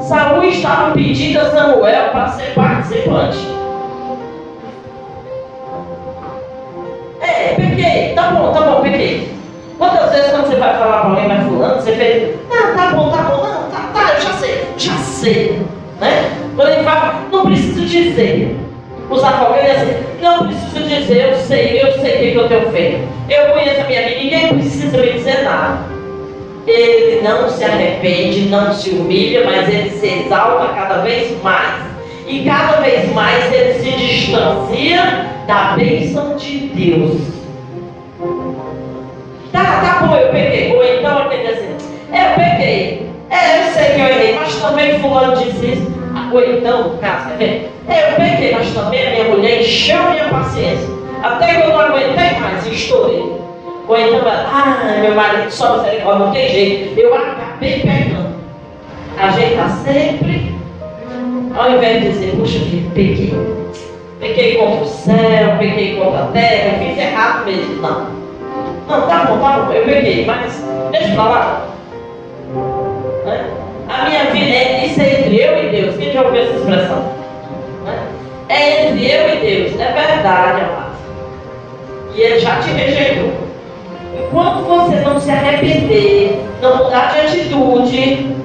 [0.02, 3.38] Saúl estava pedindo a Samuel para ser participante.
[7.20, 8.14] É, peguei.
[8.14, 9.32] Tá bom, tá bom, peguei.
[9.78, 13.10] Quantas vezes quando você vai falar para alguém, mas fulano, você fez, ah, tá bom,
[13.10, 15.62] tá bom, não, tá, tá, eu já sei, já sei.
[16.00, 16.30] Né?
[16.54, 18.61] Quando ele fala, não preciso dizer.
[19.12, 22.72] Os advogados assim, não preciso dizer, eu sei, eu sei o que, que eu tenho
[22.72, 23.08] feito.
[23.28, 25.80] Eu conheço a minha vida, ninguém precisa me dizer nada.
[26.66, 31.82] Ele não se arrepende, não se humilha, mas ele se exalta cada vez mais.
[32.26, 37.20] E cada vez mais ele se distancia da bênção de Deus.
[39.52, 40.74] Tá, tá bom, eu peguei.
[40.74, 41.76] Ou então aquele assim,
[42.10, 43.10] é, eu peguei.
[43.28, 46.01] É, eu sei que eu errei, mas também fulano disse isso.
[47.00, 50.88] Caso, é, eu peguei, mas também a minha mulher encheu minha paciência.
[51.22, 53.42] Até que eu não aguentei mais, estourei.
[53.88, 56.98] Ou então, ah, meu marido só misericórdia, não tem jeito.
[56.98, 58.32] Eu acabei pegando.
[59.18, 60.54] A gente está sempre,
[61.54, 63.34] ao invés de dizer, puxa vida, peguei.
[64.18, 67.82] Peguei contra o céu, peguei contra a terra, fiz errado mesmo.
[67.82, 68.22] Não.
[68.88, 71.66] Não, tá bom, tá bom, eu peguei, mas deixa pra lá.
[73.26, 73.61] Né?
[73.92, 75.96] A minha vida é isso é entre eu e Deus.
[75.96, 77.12] Quem já ouviu essa expressão?
[78.48, 79.80] É entre eu e Deus.
[79.80, 80.92] É verdade, amado.
[82.14, 83.32] E ele já te rejeitou.
[84.18, 88.36] Enquanto você não se arrepender, não mudar de atitude,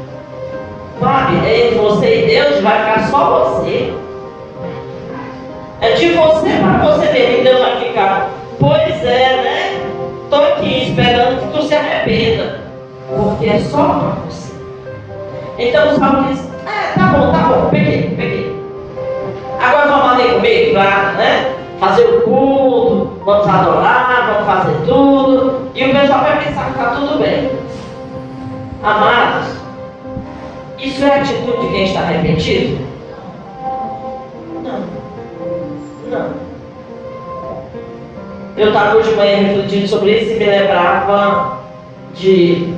[0.99, 1.47] sabe?
[1.47, 3.93] É entre você e Deus, vai ficar só você.
[5.79, 7.43] É de você para você mesmo.
[7.43, 8.29] Deus vai ficar.
[8.59, 9.81] Pois é, né?
[10.23, 12.59] Estou aqui esperando que tu se arrependa.
[13.09, 14.46] Porque é só para você.
[15.57, 18.55] Então o Salmo diz, é, tá bom, tá bom, peguei, peguei.
[19.59, 25.71] Agora vamos ali comigo para né, fazer o culto, vamos adorar, vamos fazer tudo.
[25.73, 27.51] E o pessoal vai pensar que está tudo bem.
[28.83, 29.47] Amados,
[30.77, 32.85] isso é atitude de quem está arrependido?
[34.63, 34.83] Não.
[36.11, 36.29] Não.
[38.55, 41.57] Eu estava hoje de manhã refletindo sobre isso e me lembrava
[42.13, 42.75] de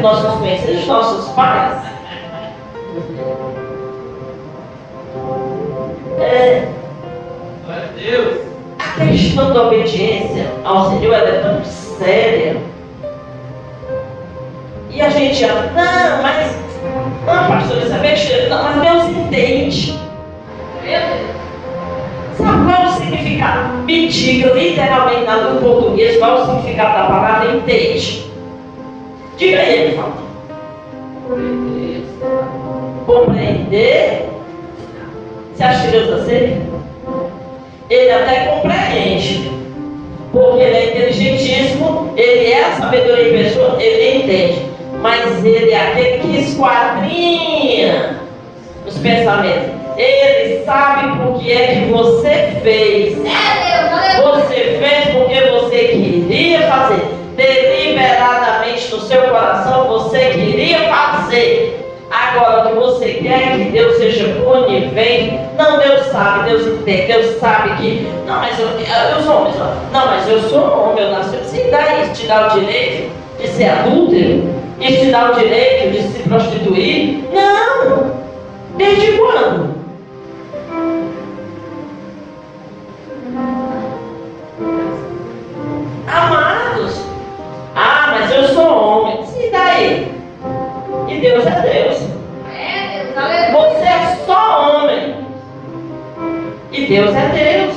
[0.00, 1.78] e Eva, que nós nos conhecemos, os nossos pais?
[6.18, 6.68] É.
[8.78, 12.56] A questão da obediência ao Senhor é tão séria.
[14.90, 16.56] E a gente ama, não, mas,
[17.26, 18.48] não, pastor, isso é besteira.
[18.48, 19.98] Não, mas Deus entende.
[22.36, 23.74] Sabe qual é o significado?
[23.84, 28.19] Me diga, literalmente, no português, qual é o significado da palavra entende?
[29.40, 30.16] Diga aí, ele fala.
[33.06, 34.28] Compreender.
[35.54, 36.60] Você acha que Deus aceita?
[37.88, 39.50] Ele até compreende.
[40.30, 44.66] Porque ele é inteligentíssimo, ele é a sabedoria em pessoa, ele entende.
[45.00, 48.20] Mas ele é aquele que esquadrinha
[48.86, 49.70] os pensamentos.
[49.96, 53.16] Ele sabe por que é que você fez.
[53.16, 57.20] Você fez porque você queria fazer
[58.90, 61.76] no seu coração você queria fazer.
[62.10, 67.38] Agora, o que você quer que Deus seja conivente, não, Deus sabe, Deus entende, Deus
[67.38, 69.56] sabe que, não, mas eu, os homens,
[69.92, 73.48] não, mas eu sou homem, eu nasci, se dá isso te dá o direito de
[73.48, 74.42] ser adúltero,
[74.80, 77.24] isso te dá o direito de se prostituir?
[77.32, 78.10] Não!
[78.76, 79.70] Desde quando?
[86.08, 86.69] Ah, mas
[88.40, 89.20] eu sou homem.
[89.38, 90.12] E daí?
[91.08, 91.98] E Deus é Deus.
[93.52, 95.16] Você é só homem.
[96.72, 97.76] E Deus é Deus.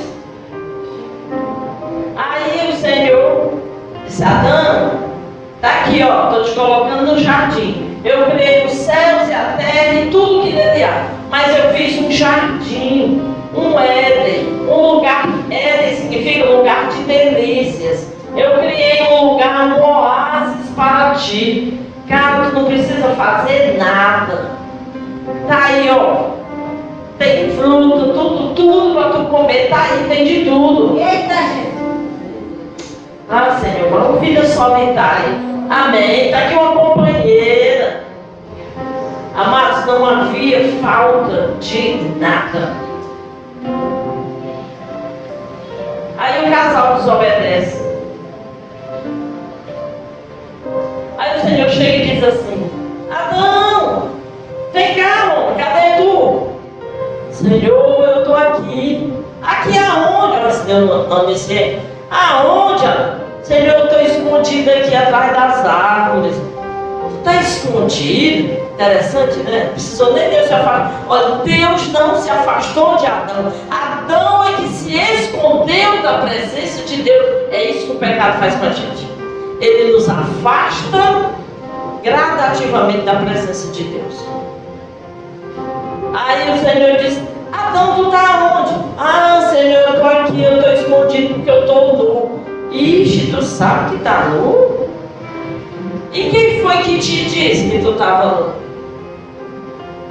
[2.16, 3.52] Aí o Senhor
[4.06, 5.00] disse, Adão,
[5.60, 7.98] tá aqui, ó, estou te colocando no jardim.
[8.04, 11.08] Eu criei os céus e a terra e tudo que nele há.
[11.30, 13.20] Mas eu fiz um jardim,
[13.54, 15.28] um Éden, um lugar.
[15.50, 18.13] Éden significa lugar de delícias.
[18.36, 21.80] Eu criei um lugar, um oásis para ti.
[22.08, 24.50] Cara, tu não precisa fazer nada.
[25.46, 26.34] Tá aí, ó.
[27.18, 29.68] Tem fruta, tudo, tudo para tu comer.
[29.68, 30.98] Tá aí, tem de tudo.
[30.98, 31.74] Eita, gente.
[33.30, 35.30] Ah, Senhor, uma vida solitária.
[35.70, 36.30] Amém.
[36.30, 38.04] Tá aqui uma companheira.
[39.36, 42.74] Amados, não havia falta de nada.
[46.18, 47.83] Aí o casal desobedece.
[52.28, 52.70] Assim:
[53.10, 54.08] Adão,
[54.72, 56.48] vem cá, homem, cadê tu?
[57.30, 59.12] Senhor, eu estou aqui.
[59.42, 60.36] Aqui aonde?
[60.36, 61.78] Ela não, não disse,
[62.10, 62.84] aonde?
[63.42, 66.36] Senhor, eu estou escondido aqui atrás das árvores.
[67.18, 68.64] Está escondido?
[68.74, 69.68] Interessante, né?
[69.72, 70.90] Precisou nem Deus se afastar.
[71.08, 73.52] Olha, Deus não se afastou de Adão.
[73.70, 77.26] Adão é que se escondeu da presença de Deus.
[77.52, 79.14] É isso que o pecado faz com a gente
[79.60, 81.33] ele nos afasta
[82.04, 84.24] gradativamente da presença de Deus.
[86.12, 88.74] Aí o Senhor diz: Adão, tu está onde?
[88.98, 92.44] Ah, Senhor, eu estou aqui, eu estou escondido porque eu estou nu.
[92.70, 94.88] Ixi, tu sabe que está nu?
[96.12, 98.52] E quem foi que te disse que tu estava nu?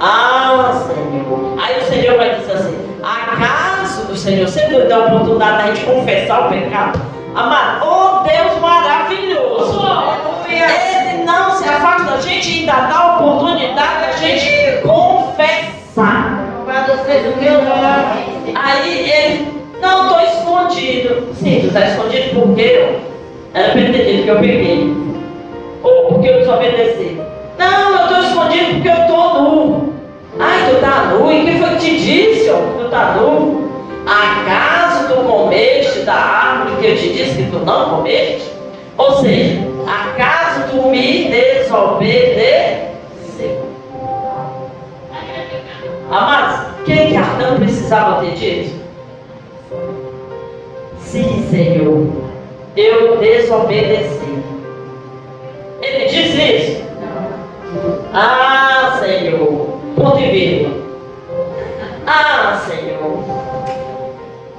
[0.00, 1.54] Ah, Senhor.
[1.62, 5.86] Aí o Senhor vai dizer assim: acaso o Senhor sempre dá a oportunidade da gente
[5.86, 7.00] confessar o pecado?
[7.34, 9.82] Amado, oh Deus maravilhoso.
[10.46, 10.93] Ele
[11.24, 16.44] não se afasta da gente, ainda dá oportunidade da gente confessar.
[18.54, 19.48] Aí ele,
[19.80, 21.34] não, estou escondido.
[21.34, 23.00] Sim, tu está escondido porque eu
[23.52, 24.96] era pretendido que eu peguei.
[25.82, 27.20] Ou porque eu desobedeci.
[27.58, 29.94] Não, eu estou escondido porque eu estou nu.
[30.38, 31.32] Ai, tu está nu?
[31.32, 33.70] E quem foi que te disse, ó, que tu está nu?
[34.06, 38.50] Acaso tu comeste da árvore que eu te disse que tu não comeste?
[38.98, 42.94] Ou seja, acaso tu me desobedeceu?
[46.10, 48.84] Amados, quem que Adão precisava ter dito?
[51.00, 52.12] Sim, Senhor,
[52.76, 54.44] eu desobedeci.
[55.80, 56.84] Ele diz isso?
[58.12, 60.84] Ah, Senhor, ponto e vírgula.
[62.06, 63.24] Ah, Senhor,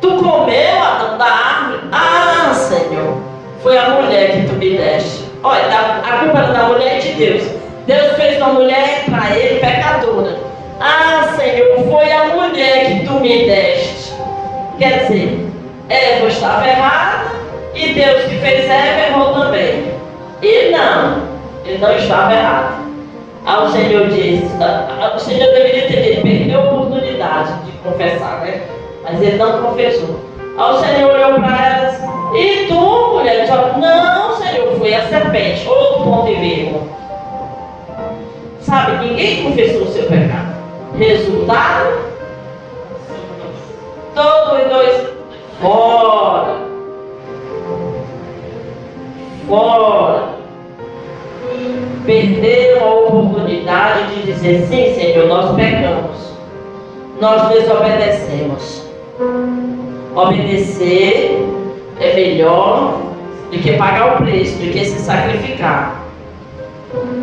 [0.02, 1.82] tu comeu, Adão, da árvore?
[1.92, 3.18] Ah, Senhor,
[3.66, 5.26] foi a mulher que tu me deste.
[5.42, 5.66] Olha,
[6.04, 7.44] a culpa era da mulher e de Deus.
[7.88, 10.38] Deus fez uma mulher para ele pecadora.
[10.80, 14.14] Ah, Senhor, foi a mulher que tu me deste.
[14.78, 15.48] Quer dizer,
[15.90, 17.32] Eva estava errada
[17.74, 19.96] e Deus que fez Eva errou também.
[20.44, 21.24] E não,
[21.66, 22.86] ele não estava errado.
[23.48, 27.72] Aí o Senhor disse, ah, ah, o Senhor deveria ter dito, perdeu a oportunidade de
[27.80, 28.62] confessar, né?
[29.04, 30.20] Mas ele não confessou.
[30.56, 31.95] Aí o Senhor olhou para elas,
[32.36, 33.42] e tu, mulher?
[33.42, 35.68] Disse, não, Senhor, foi a serpente.
[35.68, 36.82] Outro ponto de vírgula.
[38.60, 40.56] Sabe, ninguém confessou o seu pecado.
[40.98, 42.06] Resultado?
[44.16, 45.08] Todos os dois
[45.62, 46.56] fora.
[49.48, 50.24] Fora.
[52.06, 56.34] Perderam a oportunidade de dizer: sim, Senhor, nós pecamos.
[57.20, 58.86] Nós desobedecemos.
[60.16, 61.65] Obedecer
[62.00, 63.02] é melhor
[63.52, 66.04] do que pagar o preço, do que se sacrificar.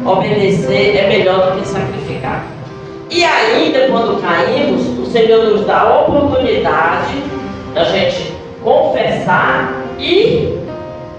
[0.04, 2.44] Obedecer é melhor do que sacrificar.
[3.10, 7.22] E ainda, quando caímos, o Senhor nos dá a oportunidade
[7.74, 10.58] da gente confessar e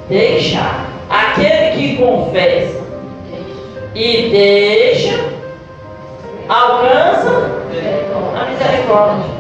[0.10, 0.88] deixar.
[1.10, 2.82] Aquele que confessa
[3.94, 5.30] e deixa,
[6.50, 7.52] alcança
[8.36, 9.32] a misericórdia.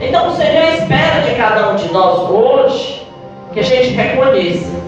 [0.00, 2.99] Então o Senhor espera de cada um de nós hoje
[3.52, 4.80] que a gente reconheça.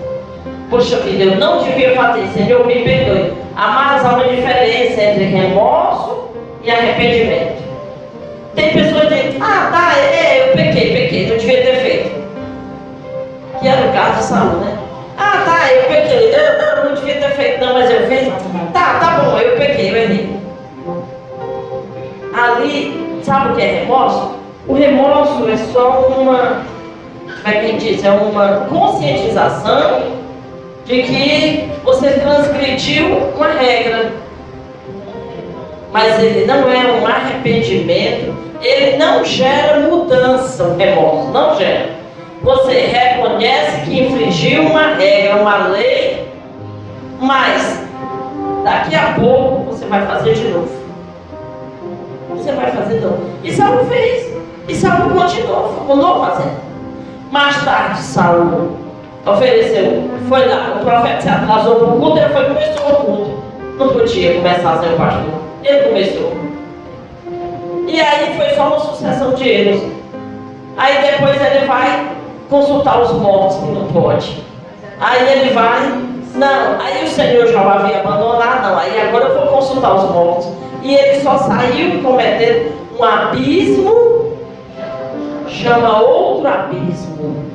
[0.70, 3.32] Poxa vida, eu não devia fazer, Senhor, me perdoe.
[3.54, 6.28] Amados, há uma diferença entre remorso
[6.62, 7.62] e arrependimento.
[8.54, 12.22] Tem pessoas que dizem, ah, tá, é, é, eu pequei, pequei, eu devia ter feito.
[13.60, 14.78] Que era o caso de Saúl, né?
[15.18, 18.28] Ah, tá, eu pequei, eu, eu não devia ter feito, não, mas eu fiz.
[18.72, 20.36] Tá, tá bom, eu pequei, eu errei.
[22.34, 24.36] Ali, sabe o que é remorso?
[24.66, 26.62] O remorso é só uma,
[27.42, 28.04] como é que diz?
[28.04, 30.12] É uma conscientização
[30.84, 34.12] de que você transgrediu uma regra
[35.92, 41.90] mas ele não é um arrependimento, ele não gera mudança, o remorso, não gera.
[42.42, 46.28] Você reconhece que infringiu uma regra, uma lei,
[47.20, 47.82] mas
[48.64, 50.70] daqui a pouco você vai fazer de novo.
[52.30, 53.22] Você vai fazer de novo.
[53.44, 54.32] E Saul fez.
[54.68, 56.71] E Saul continuou, continuou fazendo.
[57.32, 58.76] Mais tarde, Saul
[59.24, 63.42] ofereceu, foi lá, o profeta se atrasou para o culto, ele foi começou o culto.
[63.78, 65.24] Não podia começar a ser o pastor.
[65.64, 66.32] Ele começou.
[67.88, 69.82] E aí foi só uma sucessão de erros.
[70.76, 72.06] Aí depois ele vai
[72.50, 74.44] consultar os mortos, que não pode.
[75.00, 75.88] Aí ele vai,
[76.34, 80.48] não, aí o Senhor já havia abandonado, não, aí agora eu vou consultar os mortos.
[80.82, 84.11] E ele só saiu cometendo um abismo,
[85.52, 87.52] chama outro abismo.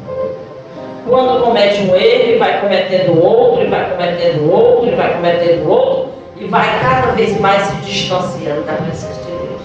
[1.08, 5.70] Quando comete um erro, e vai cometendo outro, e vai cometendo outro, e vai cometendo
[5.70, 9.62] outro, e vai cada vez mais se distanciando da presença de Deus.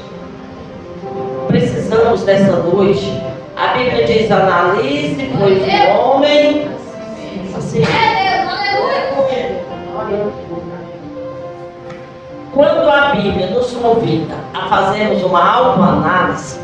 [1.49, 3.21] Precisamos dessa noite.
[3.57, 6.69] A Bíblia diz: analise, pois o homem.
[7.57, 7.83] Assim.
[12.55, 16.61] Quando a Bíblia nos convida a fazermos uma autoanálise,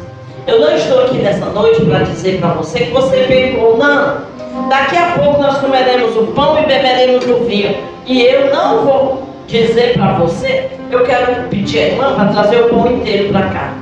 [0.48, 4.68] eu não estou aqui nessa noite para dizer para você que você pecou, não.
[4.70, 7.76] Daqui a pouco nós comeremos o pão e beberemos o vinho.
[8.06, 12.68] E eu não vou dizer para você, eu quero pedir a irmã para trazer o
[12.70, 13.74] pão inteiro para cá.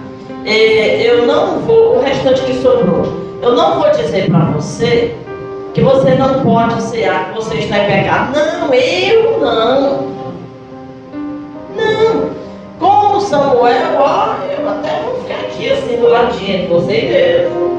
[0.45, 3.05] É, eu não vou, o restante que sobrou,
[3.41, 5.15] eu não vou dizer para você
[5.73, 8.37] que você não pode cear, que você está em pecado.
[8.37, 10.17] Não, eu não.
[11.77, 12.46] Não.
[12.79, 17.77] Como Samuel, ó, eu até vou ficar aqui assim do ladinho de você e Deus.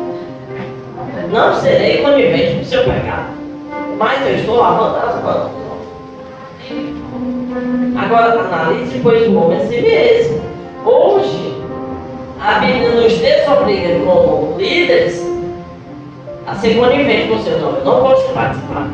[1.31, 3.27] Não serei conivente com o seu pecado.
[3.97, 5.51] Mas eu estou lavando as mãos.
[7.97, 10.41] Agora analise, pois o homem si mesmo.
[10.85, 11.61] Hoje,
[12.41, 15.25] a Bíblia nos desobriga como líderes
[16.45, 17.79] a ser conivente com seu nome.
[17.83, 18.87] Não pode participar.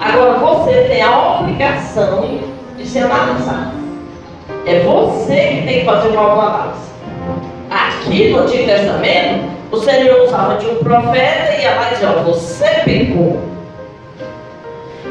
[0.00, 2.40] Agora você tem a obrigação
[2.76, 3.79] de se analisar.
[4.70, 6.90] É você que tem que fazer uma autoanálise.
[7.68, 12.08] Aqui no Antigo Testamento, o Senhor usava de um profeta e ia lá e dizia,
[12.08, 13.40] você pecou.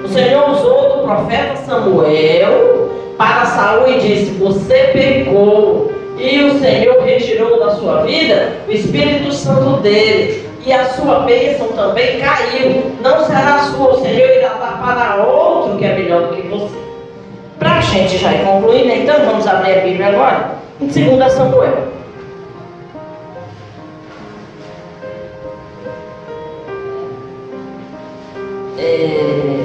[0.01, 5.91] O Senhor usou do profeta Samuel para Saul e disse, você pecou.
[6.18, 10.47] E o Senhor retirou da sua vida o Espírito Santo dele.
[10.66, 12.93] E a sua bênção também caiu.
[13.01, 16.88] Não será sua, o Senhor irá dar para outro que é melhor do que você.
[17.60, 20.51] Para a gente já ir concluindo, então vamos abrir a Bíblia agora.
[20.80, 21.89] Em 2 Samuel.
[28.78, 29.60] É...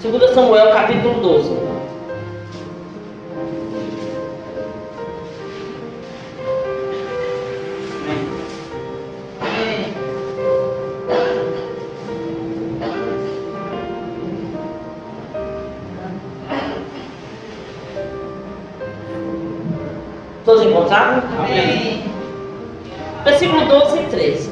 [0.00, 1.77] 2 Samuel capítulo 12.
[24.10, 24.50] 13.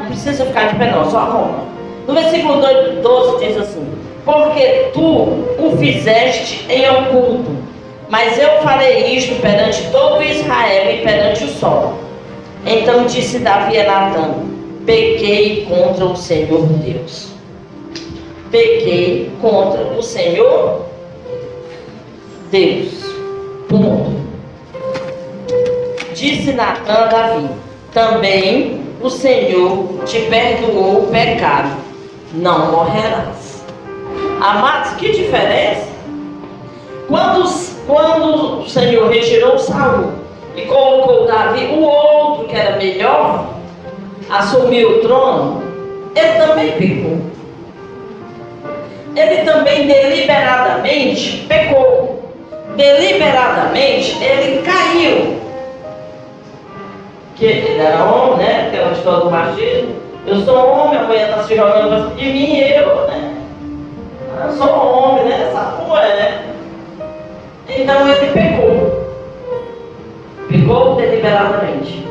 [0.00, 1.64] Não precisa ficar de pé não, só arruma.
[2.06, 2.60] No versículo
[3.02, 3.86] 12 diz assim:
[4.24, 5.00] Porque tu
[5.58, 7.50] o fizeste em oculto,
[8.10, 11.94] mas eu farei isto perante todo Israel e perante o sol.
[12.66, 14.34] Então disse Davi a Natã:
[14.84, 17.28] Pequei contra o Senhor Deus.
[18.50, 20.82] Pequei contra o Senhor
[22.50, 23.04] Deus.
[23.68, 24.12] Ponto.
[26.14, 27.48] Disse Natan a Davi:
[27.94, 31.76] Também o Senhor te perdoou o pecado,
[32.32, 33.62] não morrerás.
[34.40, 35.86] Amados, que diferença?
[37.06, 37.48] Quando,
[37.86, 40.10] quando o Senhor retirou Saul
[40.56, 43.46] e colocou Davi, o outro que era melhor,
[44.28, 45.62] assumiu o trono,
[46.16, 47.18] ele também pecou.
[49.14, 52.24] Ele também deliberadamente pecou.
[52.74, 55.43] Deliberadamente ele caiu
[57.36, 58.68] que ele era homem, né?
[58.68, 59.94] Aquela história do machismo.
[60.26, 63.34] Eu sou homem, a mulher está se jogando de mim eu, né?
[64.44, 65.48] Eu sou homem, né?
[65.48, 66.54] Essa mulher, né?
[67.68, 69.04] Então ele pecou.
[70.48, 72.06] Pecou deliberadamente.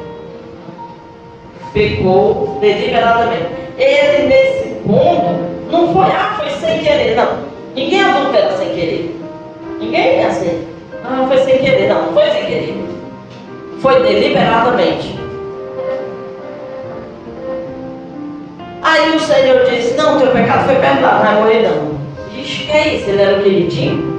[1.73, 3.47] Pecou deliberadamente.
[3.77, 7.37] Ele, nesse ponto, não foi, ah, foi sem querer, não.
[7.73, 9.19] Ninguém adultera sem querer.
[9.79, 10.67] Ninguém é assim.
[11.03, 12.83] Ah, foi sem querer, não foi sem querer
[13.83, 15.13] foi deliberadamente.
[18.81, 22.39] Aí o Senhor disse, não, teu pecado foi perdoado, não vai morrer não.
[22.39, 23.09] Ixi, que é isso?
[23.09, 24.13] Ele era o queridinho?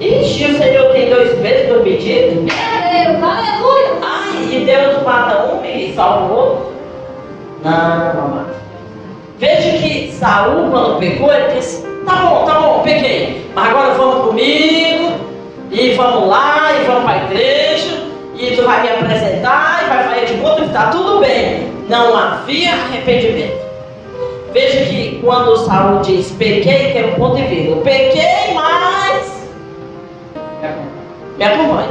[0.00, 2.52] Ixi, o Senhor tem dois meses dois pedidos?
[2.52, 3.92] É Deus, aleluia!
[4.02, 6.72] Ai, e Deus mata um e salva o outro?
[7.62, 8.46] Não, mamãe.
[9.38, 13.46] Veja que Saul, quando pecou, ele disse, tá bom, tá bom, pequei.
[13.54, 15.12] Mas agora vamos comigo,
[15.70, 17.65] e vamos lá, e vamos para a igreja,
[18.38, 21.72] e tu vai me apresentar e vai fazer de conta que está tudo bem.
[21.88, 23.64] Não havia arrependimento.
[24.52, 27.82] Veja que quando Saul diz pequei, tem um ponto e vírgula.
[27.82, 29.48] Pequei, mas.
[31.36, 31.88] Me acompanha.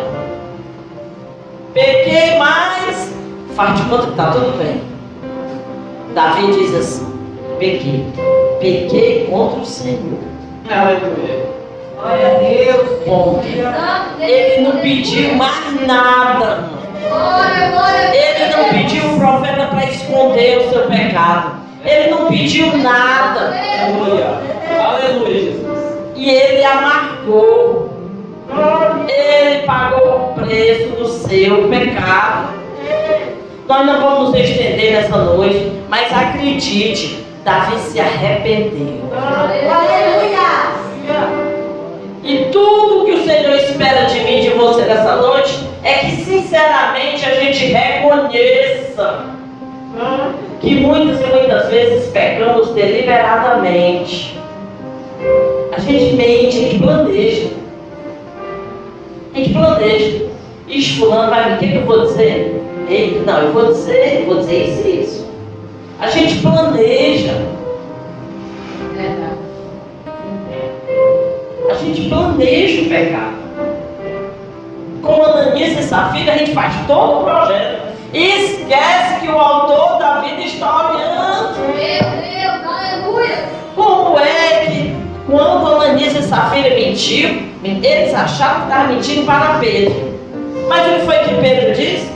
[1.74, 3.14] Pequei, mas.
[3.56, 4.82] Faz de conta que está tudo bem.
[6.14, 7.06] Davi diz assim:
[7.60, 8.06] pequei.
[8.60, 10.20] Pequei contra o Senhor.
[10.70, 11.45] Aleluia.
[12.06, 13.04] Glória a Deus.
[13.04, 13.42] Ponto.
[14.20, 16.66] Ele não pediu mais nada.
[18.14, 21.54] Ele não pediu o profeta para esconder o seu pecado.
[21.84, 23.56] Ele não pediu nada.
[23.82, 24.40] Aleluia.
[24.80, 25.80] Aleluia, Jesus.
[26.16, 27.90] E ele amargou.
[29.08, 32.54] Ele pagou o preço do seu pecado.
[33.68, 39.10] Nós não vamos nos estender nessa noite, mas acredite, Davi se arrependeu.
[39.12, 40.06] Aleluia.
[42.26, 47.24] E tudo que o Senhor espera de mim de você nessa noite é que sinceramente
[47.24, 49.26] a gente reconheça
[50.60, 54.36] que muitas e muitas vezes pecamos deliberadamente.
[55.72, 57.48] A gente mente, a gente planeja.
[59.32, 60.26] A gente planeja.
[60.68, 62.60] Ixi, fulano vai me, o que, que eu vou dizer?
[62.90, 65.28] Ei, não, eu vou dizer, eu vou dizer isso e isso.
[66.00, 67.34] A gente planeja.
[71.76, 73.36] A gente planeja o pecado.
[75.02, 77.94] Com Ananias e Safira, a gente faz todo o projeto.
[78.14, 81.60] Esquece que o autor da vida está olhando.
[81.60, 83.50] Meu Deus, aleluia.
[83.76, 84.96] Como é que
[85.30, 90.20] quando Ananias e Safira mentiu, Eles acharam que estavam mentindo para Pedro.
[90.70, 92.10] Mas o que foi que Pedro disse?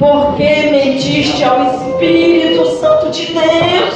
[0.00, 0.42] Porque
[0.72, 3.94] mentiste ao Espírito Santo de Deus.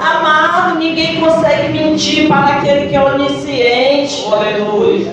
[0.00, 4.26] Amado, ninguém consegue mentir para aquele que é onisciente.
[4.32, 5.12] Aleluia.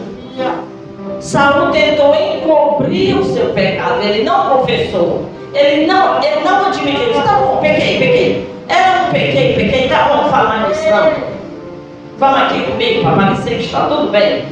[1.20, 5.26] Saulo tentou encobrir o seu pecado, ele não confessou.
[5.54, 7.14] Ele não, ele não admitiu.
[7.14, 8.56] Tá bom, pequei, pequei.
[8.70, 11.36] Eu não pequei, pequei, tá bom, falar nisso não.
[12.18, 14.46] Vamos aqui comigo para parecer que está tudo bem.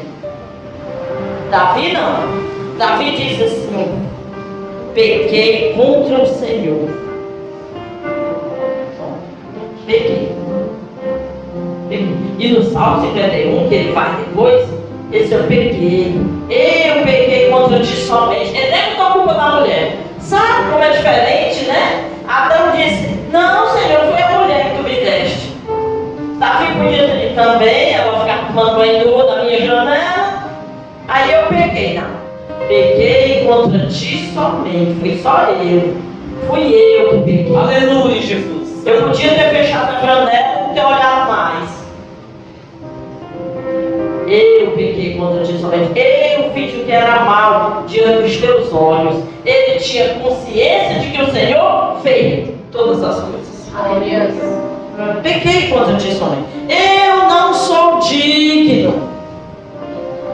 [1.51, 2.77] Davi não.
[2.77, 4.07] Davi diz assim:
[4.93, 7.12] pequei contra o Senhor.
[9.85, 10.31] Pequei.
[11.89, 12.15] pequei.
[12.39, 14.67] E no Salmo 51, que ele faz depois,
[15.11, 16.15] ele diz: Eu pequei.
[16.49, 18.55] Eu pequei contra ti somente.
[18.55, 19.97] Ele nem botou a culpa da mulher.
[20.19, 22.09] Sabe como é diferente, né?
[22.27, 25.53] Adão disse: Não, Senhor, foi a mulher que tu me deste.
[26.39, 30.43] Davi podia ter também, ela ficar tomando banho na minha janela.
[31.07, 32.23] Aí eu peguei, não.
[32.67, 34.99] Peguei contra ti somente.
[34.99, 35.95] Fui só eu.
[36.47, 37.55] Fui eu que peguei.
[37.55, 38.62] Aleluia, Jesus.
[38.85, 41.83] Eu podia ter fechado a janela e não ter olhado mais.
[44.27, 45.91] Eu pequei contra ti somente.
[45.97, 49.23] Eu fiz o que era mal diante dos teus olhos.
[49.45, 53.71] Ele tinha consciência de que o Senhor fez todas as coisas.
[53.73, 54.29] Aleluia.
[55.21, 56.45] Pequei contra ti somente.
[56.67, 59.11] Eu não sou digno.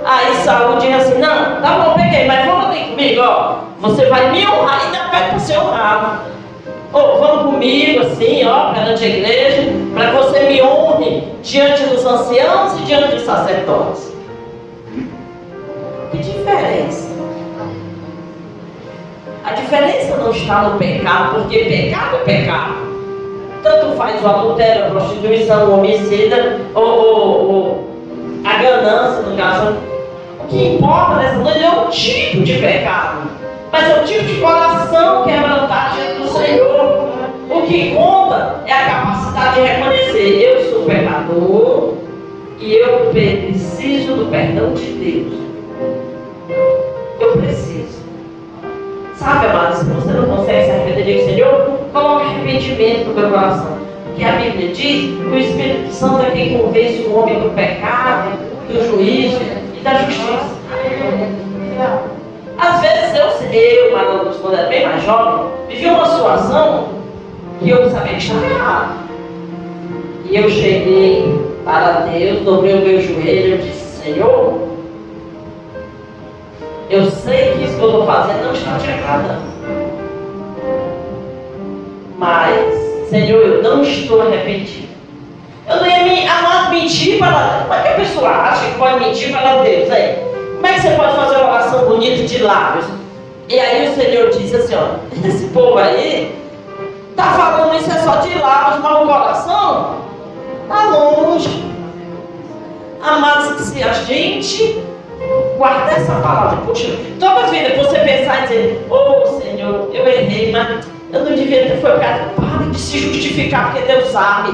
[0.06, 3.58] Aí Saúl diz assim, não, tá bom, peguei, mas vamos aqui comigo, ó.
[3.82, 6.22] Você vai me honrar, ainda pede para ser honrado.
[6.92, 12.04] Ou vamos comigo, assim, ó, perante a igreja, para que você me honre diante dos
[12.04, 14.12] anciãos e diante dos sacerdotes.
[16.12, 17.10] Que diferença?
[19.44, 22.74] A diferença não está no pecado, porque pecado é pecado.
[23.62, 27.90] Tanto faz o adultério, a prostituição, o homicida, ou, ou, ou
[28.44, 29.76] a ganância, no caso.
[30.40, 33.30] O que importa nessa noite é o tipo de pecado.
[33.72, 37.10] Mas é o tipo de coração quebrantado diante do Senhor.
[37.50, 41.94] O que conta é a capacidade de reconhecer: eu sou pecador
[42.60, 45.34] e eu preciso do perdão de Deus.
[47.20, 48.00] Eu preciso.
[49.16, 53.78] Sabe, amados, se você não consegue se arrepender, diga, Senhor, coloque arrependimento no meu coração.
[54.06, 58.38] Porque a Bíblia diz que o Espírito Santo é quem convence o homem do pecado,
[58.68, 59.40] do juízo
[59.78, 60.60] e da justiça.
[62.58, 63.19] Às vezes
[63.54, 63.92] eu,
[64.42, 66.90] quando era bem mais jovem, vivi uma situação
[67.60, 69.00] que eu sabia que estava errado.
[70.30, 74.70] E eu cheguei para Deus, dobrei o meu joelho e disse, Senhor,
[76.90, 79.40] eu sei que isso que eu estou fazendo não está de errada.
[82.18, 84.90] Mas, Senhor, eu não estou arrependido.
[85.68, 87.62] Eu não ia me, amar mentir para Deus.
[87.64, 89.92] Como é que a pessoa acha que pode mentir para Deus?
[89.92, 90.18] Aí,
[90.56, 92.99] como é que você pode fazer uma oração bonita de lábios?
[93.50, 96.40] E aí o Senhor disse assim, ó, esse povo aí
[97.16, 99.96] tá falando isso é só de lábios, mas o coração
[100.68, 101.66] tá longe.
[103.02, 104.84] Amados, se a gente
[105.58, 110.52] guardar essa palavra, puxa, toda vida que você pensar e dizer, oh Senhor, eu errei,
[110.52, 112.36] mas eu não devia ter foi pecado.
[112.36, 114.54] Pare de se justificar, porque Deus sabe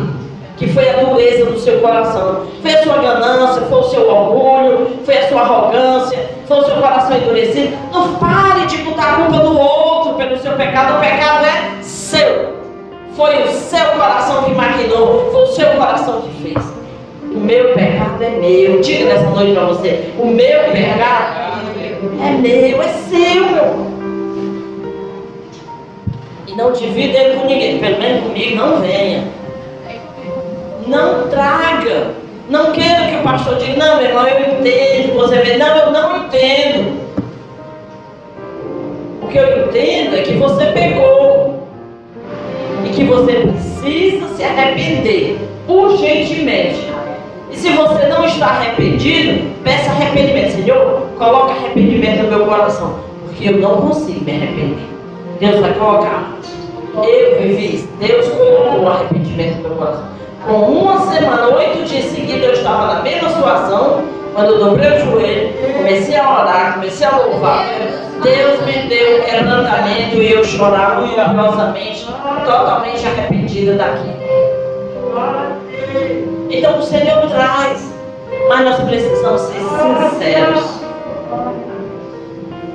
[0.55, 2.47] que foi a dureza do seu coração.
[2.61, 6.75] Foi a sua ganância, foi o seu orgulho, foi a sua arrogância, foi o seu
[6.75, 7.75] coração endurecido.
[7.91, 10.97] Não pare de botar a culpa do outro pelo seu pecado.
[10.97, 12.55] O pecado é seu.
[13.15, 16.65] Foi o seu coração que maquinou, foi o seu coração que fez.
[17.23, 18.81] O meu pecado é meu.
[18.81, 21.45] Diga nessa noite para você: o meu pecado
[22.21, 23.85] é meu, é seu.
[26.47, 29.23] E não divida ele com ninguém, pelo menos comigo, não venha.
[30.87, 32.24] Não traga.
[32.49, 35.15] Não quero que o pastor diga, não, meu irmão, eu entendo.
[35.15, 37.05] Você vê, não, eu não entendo.
[39.21, 41.67] O que eu entendo é que você pegou
[42.85, 46.87] e que você precisa se arrepender urgentemente.
[47.49, 50.51] E se você não está arrependido, peça arrependimento.
[50.51, 52.99] Senhor, coloque arrependimento no meu coração.
[53.25, 54.87] Porque eu não consigo me arrepender.
[55.39, 56.31] Deus vai colocar.
[56.95, 57.89] Eu vivi isso.
[57.99, 60.14] Deus colocou o arrependimento no meu coração.
[60.45, 64.03] Com uma semana, oito dias seguidos, eu estava na mesma situação.
[64.35, 67.65] Quando eu dobrei o joelho, comecei a orar, comecei a louvar.
[68.21, 69.21] Deus me deu
[70.15, 72.05] um e eu chorava orgulhosamente,
[72.45, 74.15] totalmente arrependida daquilo.
[76.49, 77.91] Então o Senhor traz,
[78.47, 79.59] mas nós precisamos ser
[80.11, 80.81] sinceros.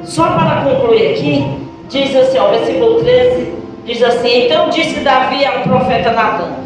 [0.03, 3.55] Só para concluir aqui, diz assim, ó, versículo 13,
[3.85, 6.60] diz assim, então disse Davi ao profeta Natan,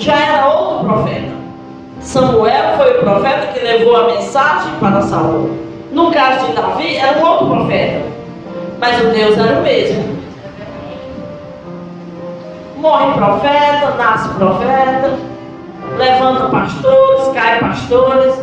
[0.00, 1.40] já era outro profeta,
[2.00, 5.50] Samuel foi o profeta que levou a mensagem para Saul.
[5.92, 8.06] No caso de Davi, era um outro profeta.
[8.78, 10.18] Mas o Deus era o mesmo.
[12.78, 15.18] Morre profeta, nasce profeta,
[15.98, 18.34] levanta pastores, cai pastores.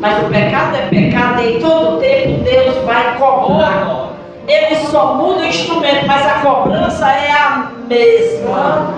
[0.00, 4.10] Mas o pecado é pecado e em todo tempo Deus vai cobrar.
[4.46, 8.94] Ele só muda o instrumento, mas a cobrança é a mesma.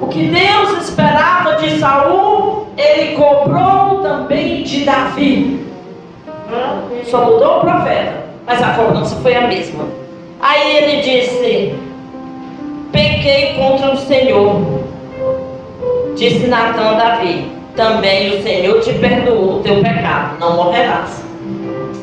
[0.00, 5.66] O que Deus esperava de Saul, ele cobrou também de Davi.
[7.04, 9.84] Só mudou o profeta, mas a cobrança foi a mesma.
[10.40, 11.74] Aí ele disse:
[12.92, 14.62] Pequei contra o Senhor.
[16.14, 21.24] Disse Natan a Davi: Também o Senhor te perdoou o teu pecado, não morrerás.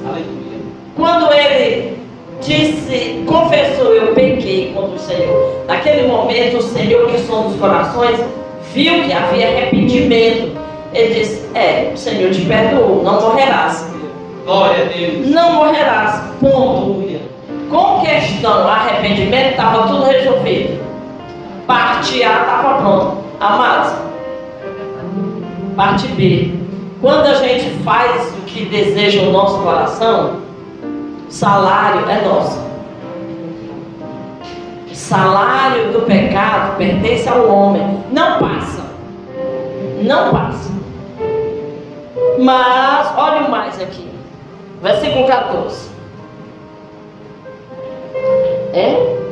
[0.05, 0.59] Aleluia.
[0.95, 1.97] Quando ele
[2.41, 4.34] disse, confessou, eu pequei
[4.73, 5.65] contra o Senhor.
[5.67, 8.19] Naquele momento, o Senhor, que som dos corações,
[8.73, 10.57] viu que havia arrependimento.
[10.93, 13.85] Ele disse: É, o Senhor te perdoou, não morrerás.
[14.45, 15.27] Glória a Deus.
[15.27, 16.21] Não morrerás.
[16.39, 17.05] Ponto.
[17.69, 20.79] Com questão arrependimento, estava tudo resolvido.
[21.65, 23.17] Parte A estava pronta.
[23.39, 23.93] Amados,
[25.75, 26.51] parte B.
[27.01, 30.41] Quando a gente faz o que deseja o nosso coração,
[31.29, 32.64] salário é nosso.
[34.95, 37.99] Salário do pecado pertence ao homem.
[38.13, 38.81] Não passa.
[40.01, 40.71] Não passa.
[42.39, 44.09] Mas, olhe mais aqui.
[44.81, 45.89] Versículo 14.
[48.73, 48.91] É?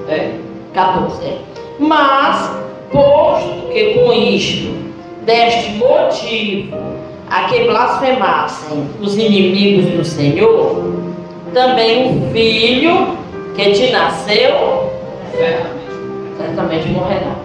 [0.09, 0.32] É.
[0.74, 1.26] 14.
[1.26, 1.38] É.
[1.80, 2.51] Mas,
[2.91, 4.76] posto que com isto,
[5.22, 6.78] deste motivo
[7.30, 10.93] a que blasfemassem os inimigos do Senhor,
[11.53, 13.18] também o filho
[13.55, 15.03] que te nasceu
[15.34, 16.90] Certamente.
[16.90, 17.36] morrerá.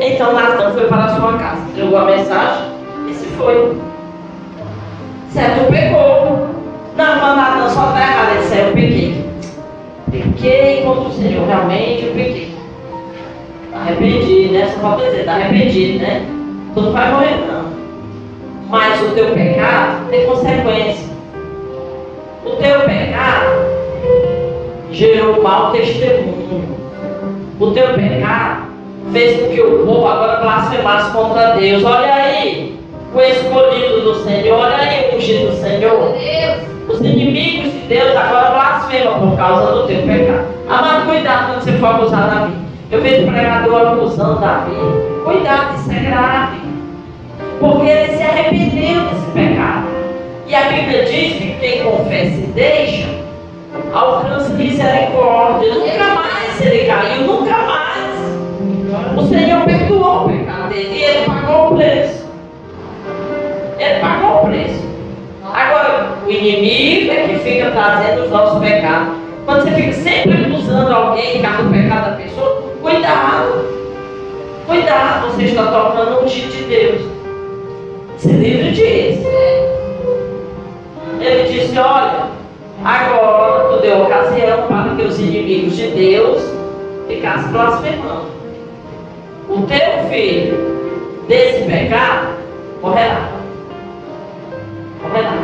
[0.00, 2.64] Então Natan foi para sua casa, entregou a mensagem
[3.08, 3.76] e se foi.
[5.30, 6.48] Certo, pecou.
[6.96, 8.30] Não, mas Natan só está errado.
[8.32, 9.24] Ele disse, eu pequei.
[10.10, 12.54] Pequei contra o Senhor, realmente eu pequei.
[13.74, 14.70] Arrependi, né?
[14.72, 16.24] Só falta dizer, está arrependido, né?
[16.74, 17.64] Tu não vai morrer, não.
[18.68, 21.08] Mas o teu pecado tem consequência.
[22.44, 23.74] O teu pecado
[24.94, 26.78] gerou mau testemunho.
[27.60, 28.64] O teu pecado
[29.12, 31.84] fez com que o povo agora blasfemasse contra Deus.
[31.84, 32.78] Olha aí,
[33.14, 36.14] o escolhido do Senhor, olha aí o ungido do Senhor.
[36.88, 40.46] Os inimigos de Deus agora blasfemam por causa do teu pecado.
[40.68, 42.54] Amado, cuidado quando você for acusar Davi.
[42.90, 44.74] Eu vejo pregador acusando Davi.
[45.24, 46.58] Cuidado, isso é grave.
[47.60, 49.86] Porque ele se arrependeu desse pecado.
[50.46, 53.08] E a Bíblia diz que quem confessa e deixa,
[53.94, 55.74] alcança misericórdia.
[55.74, 57.84] Nunca mais ele caiu, nunca mais.
[59.16, 62.26] O Senhor perdoou o pecado dele e ele pagou o preço.
[63.78, 64.84] Ele pagou o preço.
[65.52, 69.14] Agora, o inimigo é que fica trazendo os nossos pecados.
[69.44, 73.74] Quando você fica sempre acusando alguém causa do pecado da pessoa, cuidado.
[74.66, 77.02] Cuidado, você está tocando um ungido de Deus.
[78.16, 79.28] Se livre disso.
[81.20, 82.28] Ele disse, olha,
[82.82, 83.43] agora
[84.30, 86.42] deu ocasião para que os inimigos de Deus
[87.08, 88.26] ficassem blasfemando.
[89.48, 92.28] O teu filho desse pecado
[92.82, 93.28] morrerá.
[95.02, 95.38] Morrerá.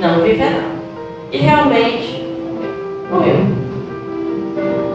[0.00, 0.62] Não viverá.
[1.32, 2.26] E realmente
[3.10, 3.36] morreu.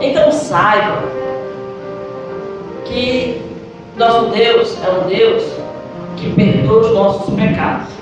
[0.01, 1.03] Então saiba
[2.86, 3.41] que
[3.97, 5.43] nosso Deus é um Deus
[6.17, 7.95] que perdoa os nossos pecados.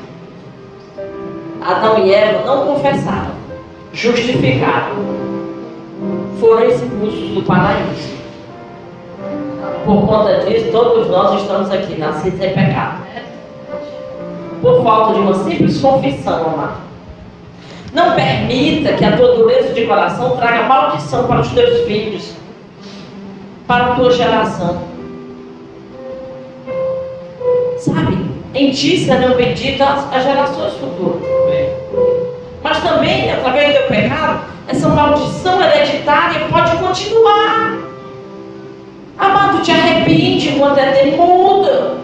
[1.61, 3.31] Adão e Eva não confessaram,
[3.93, 4.95] justificaram,
[6.39, 8.13] foram expulsos do paraíso.
[9.85, 13.03] Por conta disso, todos nós estamos aqui nascidos em pecado.
[14.61, 16.77] Por falta de uma simples confissão, amado.
[17.93, 22.33] Não permita que a tua dureza de coração traga maldição para os teus filhos,
[23.67, 24.81] para a tua geração.
[27.77, 28.17] Sabe?
[28.55, 31.32] Em ti serão benditas as gerações futuras.
[32.73, 37.77] Mas também, através do pecado, essa maldição hereditária pode continuar.
[39.15, 41.97] Amado, te arrepende enquanto é tempo, muda.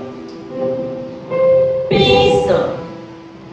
[1.89, 2.69] Pensa.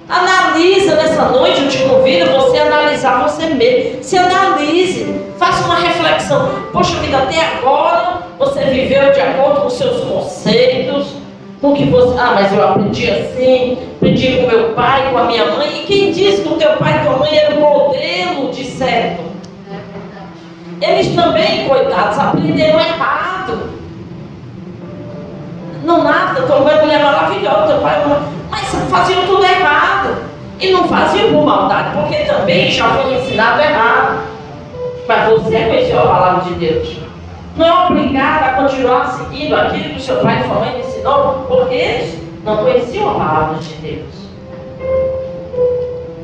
[0.07, 4.05] Analisa nessa noite, eu te convido a você analisar você mesmo.
[4.05, 6.51] Se analise, faça uma reflexão.
[6.71, 11.15] Poxa vida, até agora você viveu de acordo com seus conceitos,
[11.61, 12.19] com que você.
[12.19, 15.81] Ah, mas eu aprendi assim, aprendi com meu pai, com a minha mãe.
[15.83, 19.25] E quem disse que o teu pai e tua mãe eram modelo de certo?
[20.81, 23.71] Eles também, coitados, aprenderam errado.
[25.85, 28.21] Não nada, tua mãe é maravilhosa, teu pai é.
[28.51, 30.17] Mas faziam tudo errado.
[30.59, 34.21] E não faziam por maldade, porque também já foi ensinado errado.
[35.07, 37.06] Mas você conheceu a palavra de Deus.
[37.57, 41.47] Não é obrigado a continuar seguindo aquilo que o seu pai e sua mãe ensinou,
[41.49, 44.27] porque eles não conheciam a palavra de Deus.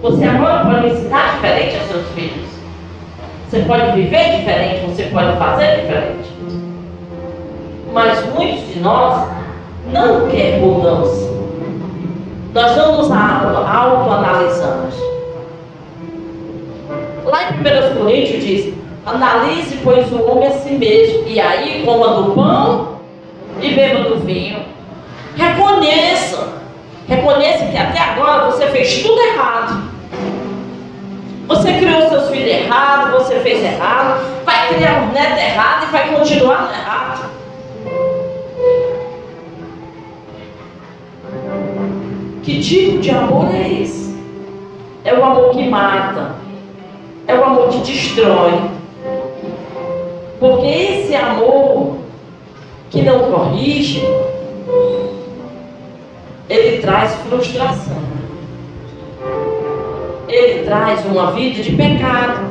[0.03, 2.51] Você agora pode ensinar diferente aos seus filhos.
[3.49, 6.33] Você pode viver diferente, você pode fazer diferente.
[7.93, 9.28] Mas muitos de nós
[9.91, 11.33] não querem mudança.
[12.53, 14.95] Nós não nos autoanalisamos.
[17.24, 18.74] Lá em 1 Coríntios diz:
[19.05, 23.00] analise, pois, o homem a si mesmo, e aí coma do pão
[23.61, 24.62] e beba do vinho.
[25.36, 26.53] Reconheça,
[27.09, 29.90] reconheça que até agora você fez tudo errado.
[31.48, 36.09] Você criou seus filhos errado, você fez errado, vai criar um neto errado e vai
[36.16, 37.30] continuar errado.
[42.42, 44.16] Que tipo de amor é esse?
[45.05, 46.36] É o amor que mata,
[47.26, 48.82] é o amor que destrói.
[50.43, 51.99] Porque esse amor
[52.90, 54.03] que não corrige,
[56.51, 58.03] ele traz frustração
[60.32, 62.51] ele traz uma vida de pecado.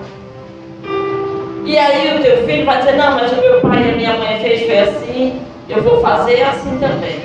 [1.66, 4.18] E aí o teu filho vai dizer, não, mas o meu pai e a minha
[4.18, 7.20] mãe fez foi assim, eu vou fazer assim também.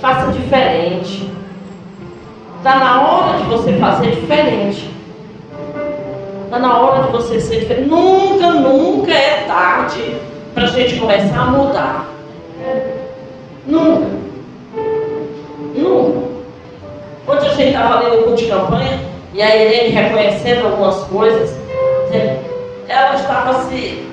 [0.00, 1.30] Faça diferente.
[2.58, 4.91] Está na hora de você fazer diferente.
[6.52, 7.88] Está na hora de você ser diferente.
[7.88, 10.16] Nunca, nunca é tarde
[10.52, 12.10] para a gente começar a mudar.
[13.66, 14.10] Nunca.
[15.74, 16.18] Nunca.
[17.26, 19.00] Ontem a gente estava lendo o culto de campanha
[19.32, 21.56] e a Irene reconhecendo algumas coisas,
[22.86, 24.06] ela estava se,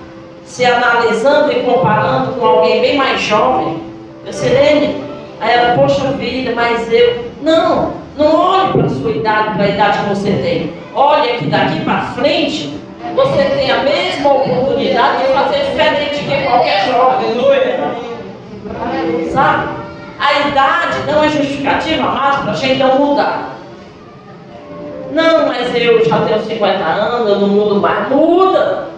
[0.45, 3.83] se analisando e comparando com alguém bem mais jovem.
[4.25, 5.03] Eu disse, Irene,
[5.41, 7.25] aí ela, poxa vida, mas eu.
[7.41, 10.73] Não, não olhe para a sua idade, para a idade que você tem.
[10.93, 12.77] Olha que daqui para frente
[13.15, 17.29] você tem a mesma oportunidade de fazer diferente que qualquer jovem.
[19.31, 19.69] Sabe?
[20.19, 23.55] A idade não é justificativa mais para a gente não mudar.
[25.13, 28.09] Não, mas eu já tenho 50 anos, eu não mudo mais.
[28.09, 28.89] Muda!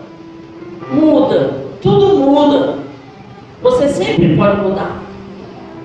[0.89, 1.53] Muda!
[1.81, 2.79] Tudo muda.
[3.61, 4.97] Você sempre pode mudar.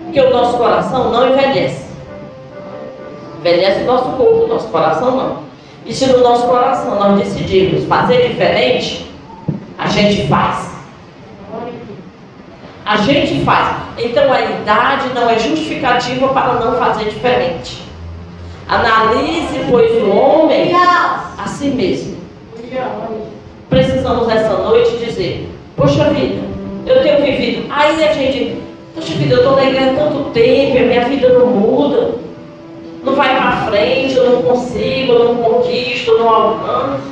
[0.05, 1.86] Porque o nosso coração não envelhece.
[3.47, 5.39] Envelhece o nosso corpo, nosso coração não.
[5.87, 9.09] E se no nosso coração nós decidimos fazer diferente,
[9.79, 10.69] a gente faz.
[12.85, 13.77] A gente faz.
[13.99, 17.85] Então a idade não é justificativa para não fazer diferente.
[18.69, 22.17] Analise, pois, o homem a si mesmo.
[23.71, 26.43] Precisamos essa noite dizer: Poxa vida,
[26.85, 27.67] eu tenho vivido.
[27.71, 28.61] Aí a gente,
[28.93, 32.26] poxa vida, eu estou na igreja há tanto tempo, a minha vida não muda.
[33.07, 37.05] Não vai para frente, eu não consigo, eu não conquisto, eu não alcanço.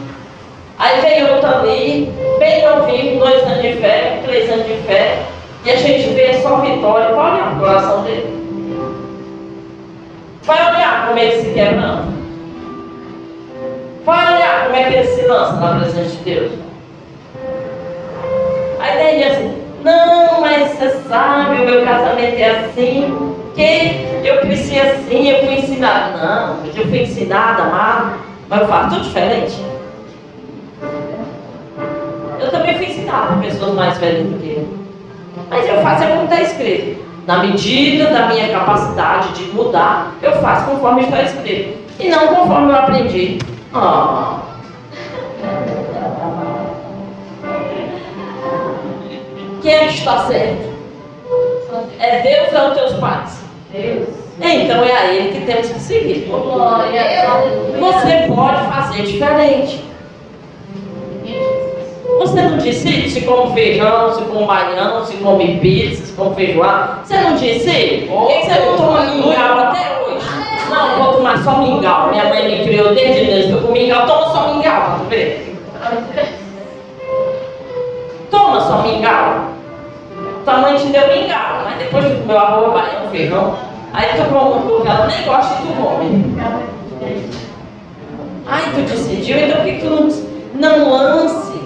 [0.76, 5.22] Aí vem outro ali, bem novinho, dois anos de fé, três anos de fé,
[5.64, 8.44] e a gente vê só vitória, vai olhar o coração dele.
[10.42, 12.12] Vai olhar como ele se quebrando.
[14.04, 16.52] Vai olhar como é que ele se lança na presença de Deus.
[18.80, 24.40] Aí daí diz assim, não, mas você sabe, o meu casamento é assim, que eu
[24.40, 26.16] cresci assim, eu fui ensinada.
[26.16, 28.18] Não, eu fui ensinada, amado,
[28.48, 29.62] mas eu faço tudo diferente.
[32.40, 34.68] Eu também fui ensinada por pessoas mais velhas do que eu.
[35.50, 37.04] Mas eu faço é como está escrito.
[37.26, 41.78] Na medida da minha capacidade de mudar, eu faço conforme está escrito.
[42.00, 43.38] E não conforme eu aprendi.
[43.74, 44.44] Oh.
[49.64, 50.74] Quem é que está certo?
[51.98, 53.40] É Deus ou é os teus pais?
[53.72, 54.08] Deus.
[54.38, 56.30] Então é a Ele que temos que seguir.
[57.80, 59.82] Você pode fazer diferente.
[62.18, 66.98] Você não disse se come feijão, se come baião, se come pizza, se come feijoada?
[67.02, 68.06] Você não disse?
[68.06, 70.26] Por que você não toma mingau até hoje?
[70.68, 72.10] Não, vou tomar só mingau.
[72.10, 74.06] Minha mãe me criou desde desde que eu comi mingau.
[74.06, 75.56] Toma só mingau, pra tu ver.
[78.30, 79.53] Toma só mingau.
[80.44, 83.56] Tua mãe te deu mingau, mas depois tu comeu arroz, baião, feijão.
[83.94, 85.74] Aí tu come porque ela nem gosta e tu.
[88.46, 90.10] Aí tu decidiu, então por que tu não,
[90.54, 91.58] não lance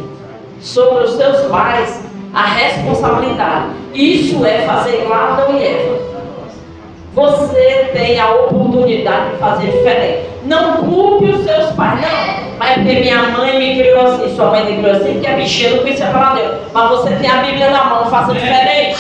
[0.61, 2.01] sobre os seus pais
[2.33, 3.67] a responsabilidade.
[3.95, 6.18] Isso é fazer igual Adão e Eva.
[7.19, 10.29] Você tem a oportunidade de fazer diferente.
[10.45, 12.49] Não culpe os seus pais, não.
[12.61, 15.71] Mas porque minha mãe me criou assim, sua mãe me criou assim, porque a bichinha
[15.71, 16.55] não conhecia falar Deus.
[16.73, 18.97] Mas você tem a Bíblia na mão, faça diferente.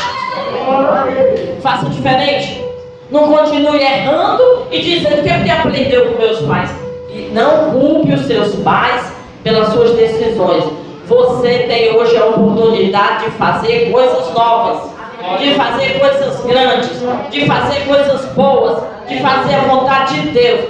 [1.62, 2.64] Faça diferente.
[3.08, 6.70] Não continue errando e dizendo que é porque aprendeu com meus pais.
[7.08, 9.12] E não culpe os seus pais
[9.44, 10.64] pelas suas decisões.
[11.06, 14.90] Você tem hoje a oportunidade de fazer coisas novas,
[15.36, 16.90] de fazer coisas grandes,
[17.30, 20.60] de fazer coisas boas, de fazer a vontade de Deus.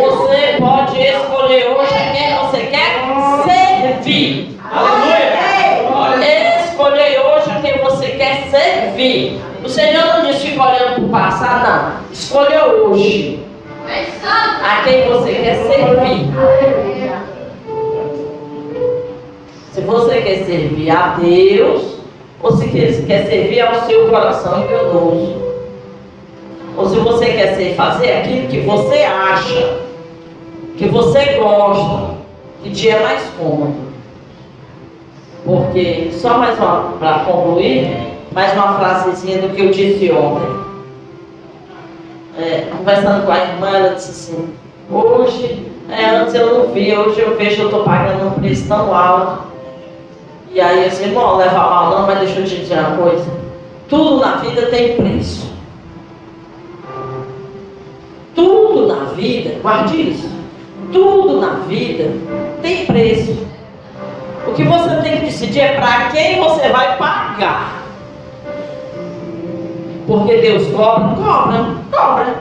[0.00, 3.00] Você pode escolher hoje quem você quer
[3.44, 4.58] servir.
[4.72, 6.60] Aleluia.
[6.64, 9.40] Escolher hoje a quem você quer servir.
[9.62, 12.12] O Senhor não diz fica olhando para o passado, não.
[12.12, 13.44] Escolha hoje
[14.62, 16.30] a quem você quer servir.
[19.72, 21.99] Se você quer servir a Deus,
[22.42, 25.36] ou se quer, servir ao seu coração enganoso.
[26.76, 29.78] Ou se você quer ser, fazer aquilo que você acha,
[30.76, 32.14] que você gosta,
[32.62, 33.90] que te é mais cômodo.
[35.44, 37.90] Porque, só mais uma, para concluir,
[38.32, 40.70] mais uma frasezinha do que eu disse ontem.
[42.38, 44.54] É, conversando com a irmã, ela disse assim,
[44.90, 48.94] hoje, é, antes eu não via, hoje eu vejo eu estou pagando um preço tão
[48.94, 49.49] alto.
[50.52, 53.24] E aí eu disse, irmão, leva mal não, mas deixa eu te dizer uma coisa.
[53.88, 55.52] Tudo na vida tem preço.
[58.34, 60.28] Tudo na vida, guarde isso.
[60.92, 62.10] Tudo na vida
[62.62, 63.46] tem preço.
[64.46, 67.84] O que você tem que decidir é para quem você vai pagar.
[70.06, 72.34] Porque Deus cobra, cobra, cobra.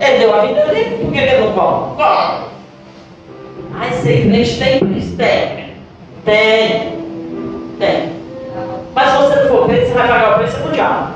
[0.00, 2.04] Ele deu a vida dele, por que ele não cobra?
[2.04, 2.46] Cobra.
[3.74, 5.16] Ai, ser crente tem preço?
[5.16, 5.74] Tem.
[6.24, 6.95] Tem.
[7.78, 8.12] Tem.
[8.94, 11.08] Mas se você não for crente, você vai pagar o preço do diabo.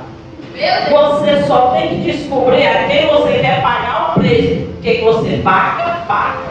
[0.90, 4.68] Você só tem que descobrir a quem você quer pagar o preço.
[4.78, 6.50] O que você paga, paga.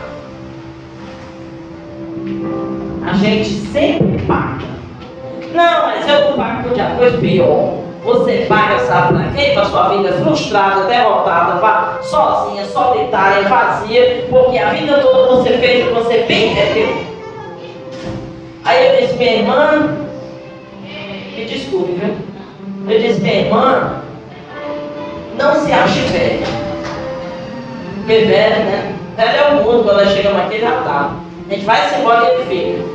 [3.08, 4.66] A gente sempre paga.
[5.54, 6.96] Não, mas eu não pago por diabo.
[6.98, 7.74] Pois pior.
[8.04, 9.54] Você paga, sabe para quem?
[9.54, 15.84] Para sua vida frustrada, derrotada, vá- sozinha, solitária, vazia, porque a vida toda você fez
[15.84, 17.19] o que você bem entendeu.
[18.70, 19.98] Aí eu disse, minha irmã,
[21.36, 22.16] me desculpe, viu?
[22.88, 24.04] Eu disse, minha irmã,
[25.40, 26.46] não se ache velha.
[27.96, 28.96] Porque velha, né?
[29.18, 31.16] Velha é o mundo, quando ela chega aqui já tá.
[31.50, 32.86] A gente vai se embora e ele fica.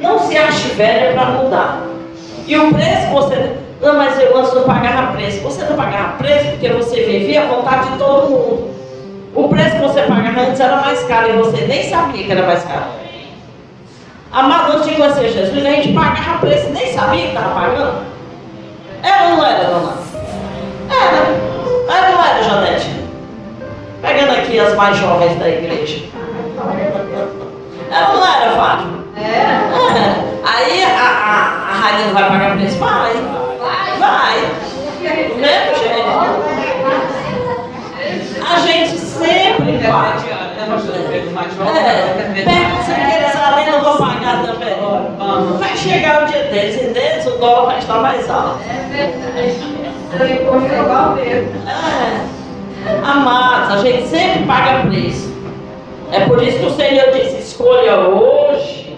[0.00, 1.86] Não se ache velha para mudar.
[2.44, 3.52] E o preço você.
[3.80, 5.40] Não, mas eu antes não pagava preço.
[5.42, 8.70] Você não pagava preço porque você vivia a vontade de todo mundo.
[9.36, 12.44] O preço que você pagava antes era mais caro e você nem sabia que era
[12.44, 13.07] mais caro.
[14.38, 18.04] Amado, antes de conhecer Jesus, a gente pagava preço e nem sabia que estava pagando.
[19.02, 19.94] Era ou não era, dona?
[20.88, 21.96] Era.
[21.98, 22.88] Era ou não era, Janete?
[24.00, 26.04] Pegando aqui as mais jovens da igreja.
[27.90, 29.04] Era ou não era, Fátima?
[29.16, 29.58] É.
[30.44, 32.78] Aí a, a, a rainha não vai pagar preço?
[32.78, 33.14] Vai.
[33.98, 34.40] Vai.
[35.00, 36.08] Do mesmo jeito.
[38.48, 40.28] A gente sempre paga.
[41.76, 42.17] É,
[45.78, 48.58] chegar o dia deles e deles o dólar vai estar mais alto.
[51.66, 52.20] É.
[53.04, 55.32] Amados, a gente sempre paga preço.
[56.12, 58.96] É por isso que o Senhor disse: escolha hoje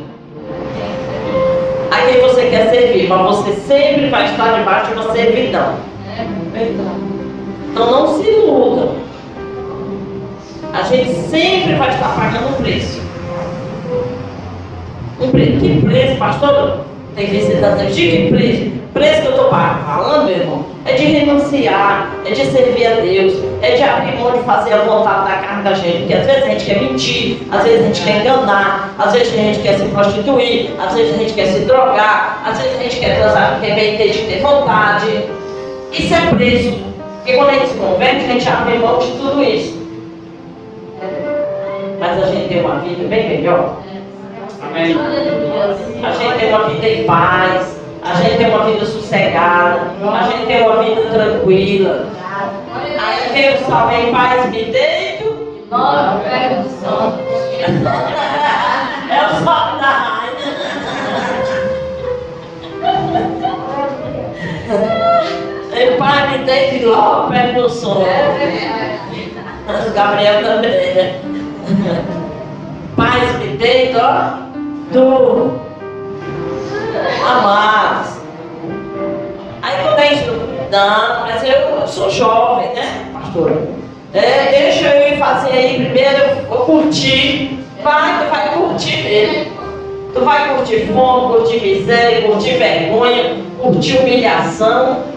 [1.91, 5.75] a quem você quer servir, mas você sempre vai estar debaixo de uma servidão.
[7.71, 8.93] Então não se iluda.
[10.73, 13.00] A gente sempre vai estar pagando preço.
[15.21, 16.79] Que preço, pastor?
[17.15, 18.81] Tem que ser dando de que preço?
[18.95, 23.35] Preço que eu estou falando, meu irmão, é de renunciar, é de servir a Deus,
[23.61, 25.99] é de abrir mão de fazer a vontade da carne da gente.
[25.99, 29.35] Porque às vezes a gente quer mentir, às vezes a gente quer enganar, às vezes
[29.35, 32.83] a gente quer se prostituir, às vezes a gente quer se drogar, às vezes a
[32.83, 35.25] gente quer transar porque bem ter de ter vontade.
[35.93, 36.79] Isso é preço.
[37.19, 39.79] Porque quando a gente se converte, a gente abre mão de tudo isso.
[41.99, 43.77] Mas a gente tem uma vida bem melhor.
[44.71, 44.97] Amém.
[46.03, 47.81] A gente tem uma vida em paz.
[48.03, 49.81] A gente tem uma vida sossegada.
[50.03, 52.07] A gente tem uma vida tranquila.
[53.35, 55.41] Aí o salve em paz, me deito.
[59.11, 60.31] É o sol da rainha.
[65.73, 68.07] Em paz, me deito logo perto do sol.
[69.95, 71.21] Gabriel também, né?
[72.97, 74.50] Paz, me deito, ó.
[74.91, 75.61] Do
[77.27, 78.19] amados.
[79.63, 80.31] Aí quando a gente
[80.71, 83.53] não, mas eu, eu sou jovem, né, pastor?
[84.13, 87.59] É, deixa eu ir fazer aí primeiro, eu vou curtir.
[87.83, 89.61] Vai, tu vai curtir mesmo.
[90.13, 95.11] Tu vai curtir fome, curtir miséria, curtir vergonha, curtir humilhação.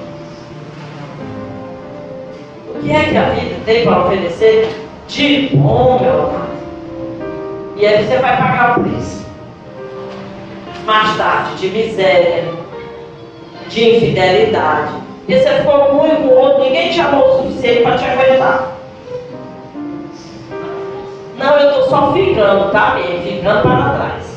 [2.83, 4.69] que é que a vida tem para oferecer
[5.07, 6.53] de bom, meu amado?
[7.77, 9.22] E aí você vai pagar o preço.
[10.85, 12.43] Mais tarde, de miséria,
[13.69, 14.93] de infidelidade.
[15.27, 18.73] E você ficou ruim com o outro, ninguém te amou o suficiente para te aguentar.
[21.37, 24.33] Não, eu estou só ficando, tá bem, ficando para trás.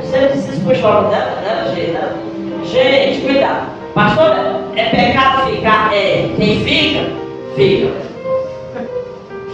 [0.00, 2.68] Você precisa puxar logo dela, né, gente?
[2.68, 3.66] Gente, cuidado.
[3.94, 4.36] Pastor,
[4.76, 5.92] é pecado ficar?
[5.92, 6.30] É.
[6.36, 7.10] Quem fica,
[7.56, 7.92] fica.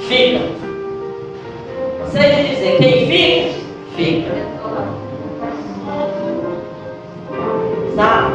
[0.07, 0.41] Fica.
[2.05, 3.64] Você dizer quem fica,
[3.97, 4.35] fica.
[7.95, 8.35] Sabe?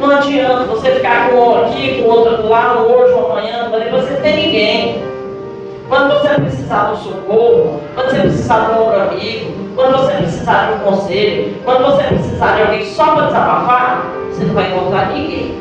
[0.00, 3.90] Não adianta você ficar com um aqui, com outro lá, um hoje, um amanhã, mas
[3.90, 5.02] você não tem ninguém.
[5.88, 10.66] Quando você precisar do socorro, quando você precisar de um ombro amigo, quando você precisar
[10.66, 15.12] de um conselho, quando você precisar de alguém só para desabafar, você não vai encontrar
[15.12, 15.58] ninguém.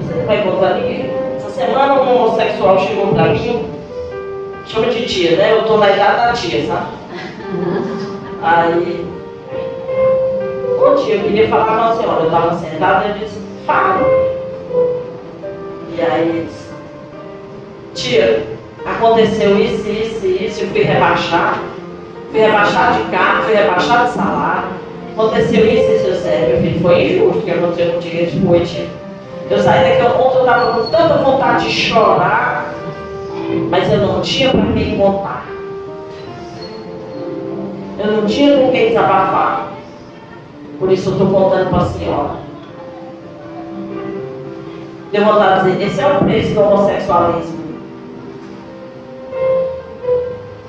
[0.00, 1.15] Você não vai encontrar ninguém.
[1.56, 3.64] Semana um homossexual chegou para mim,
[4.66, 5.52] chama de tia, né?
[5.52, 6.88] Eu estou na idade da tia, sabe?
[8.42, 9.06] Aí,
[10.78, 12.20] ô tia, eu queria falar com a senhora.
[12.20, 14.06] Eu estava sentada e disse, fala.
[15.96, 16.68] E aí ele disse,
[17.94, 18.46] tia,
[18.84, 21.62] aconteceu isso, isso, isso, eu fui rebaixar,
[22.32, 24.68] fui rebaixar de carro, fui rebaixar de salário,
[25.16, 28.60] aconteceu isso, isso, eu sei, meu filho, foi injusto o que aconteceu contigo, ele foi,
[28.60, 29.05] tia.
[29.48, 32.74] Eu saí daquele ponto, eu estava com tanta vontade de chorar,
[33.70, 35.46] mas eu não tinha para quem contar.
[37.98, 39.68] Eu não tinha com quem desabafar.
[40.80, 42.30] Por isso eu estou contando para a senhora.
[45.12, 47.56] Deu vontade de dizer, esse é o preço do homossexualismo.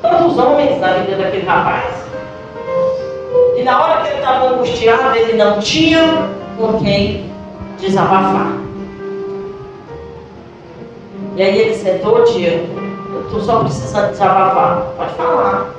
[0.03, 1.95] Tantos homens na vida daquele rapaz.
[3.57, 7.29] E na hora que ele estava angustiado, ele não tinha com quem
[7.79, 8.66] desabafar.
[11.37, 12.65] E aí ele sentou, tia,
[13.11, 14.87] eu estou só precisando desabafar.
[14.97, 15.69] Pode falar.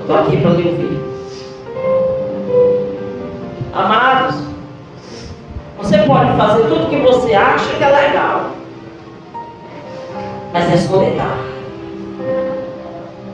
[0.00, 1.00] Estou aqui para lhe ouvir.
[3.72, 4.36] Amados,
[5.78, 8.50] você pode fazer tudo que você acha que é legal.
[10.52, 11.44] Mas é solidário.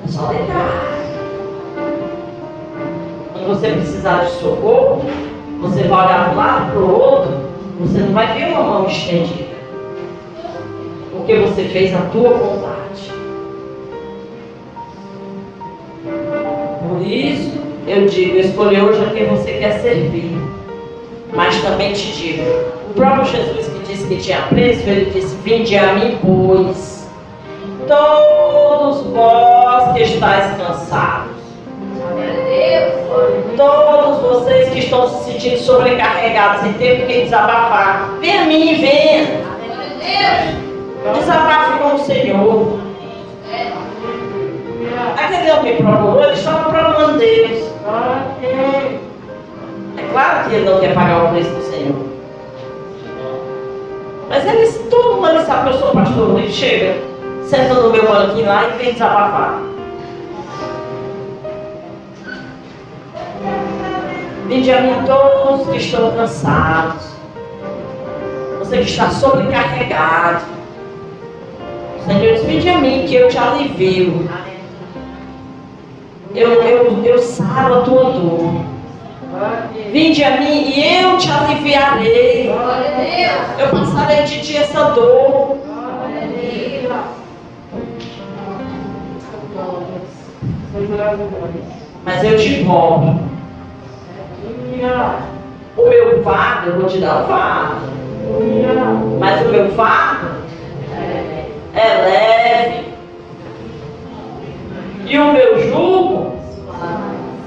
[0.07, 0.93] É solidário.
[3.35, 5.05] Quando você precisar de socorro,
[5.61, 7.33] você vai olhar para um lado para o outro,
[7.81, 9.52] você não vai ver uma mão estendida.
[11.23, 13.13] Porque você fez a tua vontade.
[16.81, 20.37] Por isso, eu digo, escolhe hoje a quem você quer servir.
[21.33, 22.43] Mas também te digo,
[22.91, 27.09] o próprio Jesus que disse que tinha preço, ele disse, vinde a mim, pois,
[27.87, 31.37] todos vós que estáis cansados,
[33.57, 39.53] todos vocês que estão se sentindo sobrecarregados e tendo que desabafar, vem a mim, venha.
[41.11, 42.79] Desabafe com o Senhor.
[45.17, 47.73] Aquele homem me procurou, ele estava procurando Deus.
[49.97, 52.13] É claro que ele não quer pagar o preço do Senhor.
[54.29, 56.97] Mas ele, todo mundo sabe que eu sou pastor, ele chega,
[57.45, 59.61] senta no meu banquinho lá e vem desabafar.
[64.47, 67.13] Vinde a mim todos que estão cansados.
[68.61, 70.62] Você que está sobrecarregado.
[72.03, 74.29] O Senhor a mim que eu te alivio.
[76.35, 78.55] Eu, eu, eu saro a tua dor.
[79.93, 82.51] Vinde a mim e eu te aliviarei.
[83.59, 85.59] Eu passarei de ti essa dor.
[92.05, 93.21] Mas eu te rogo.
[95.77, 97.93] O meu fardo, eu vou te dar o fardo.
[99.21, 100.42] Mas o meu fardo
[101.75, 102.93] é leve.
[105.07, 106.33] E o meu jugo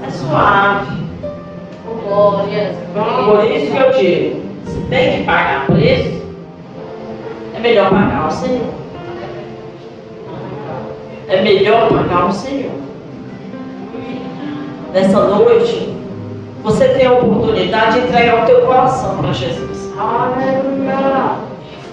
[0.06, 0.96] é suave.
[2.06, 6.22] Por isso que eu digo, se tem que pagar preço,
[7.54, 8.74] é melhor pagar o Senhor.
[11.28, 12.72] É melhor pagar o Senhor.
[14.92, 15.94] Nessa noite,
[16.62, 19.92] você tem a oportunidade de entregar o teu coração para Jesus.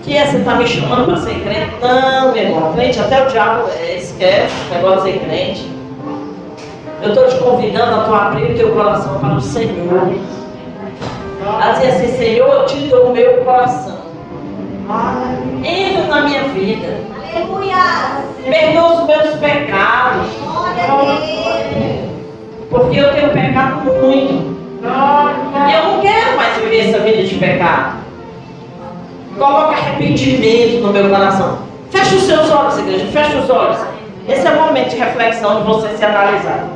[0.04, 1.72] Que é, você está me chamando para ser crente?
[1.82, 5.72] Não, meu irmão, crente até o diabo é, esquece o negócio de ser crente.
[7.02, 10.14] Eu estou te convidando a tu abrir o teu coração para o Senhor.
[11.62, 13.98] A dizer assim, Senhor, eu te dou o meu coração.
[15.64, 16.98] Entra na minha vida.
[17.34, 18.24] Aleluia.
[18.44, 20.28] Perdoa os meus pecados.
[20.44, 22.10] Glória a Deus.
[22.70, 24.54] Porque eu tenho pecado muito.
[24.84, 28.03] E eu não quero mais viver essa vida de pecado.
[29.38, 31.60] Coloca arrependimento no meu coração.
[31.90, 33.06] Feche os seus olhos, igreja.
[33.08, 33.78] Feche os olhos.
[34.28, 36.68] Esse é o momento de reflexão de você se analisar.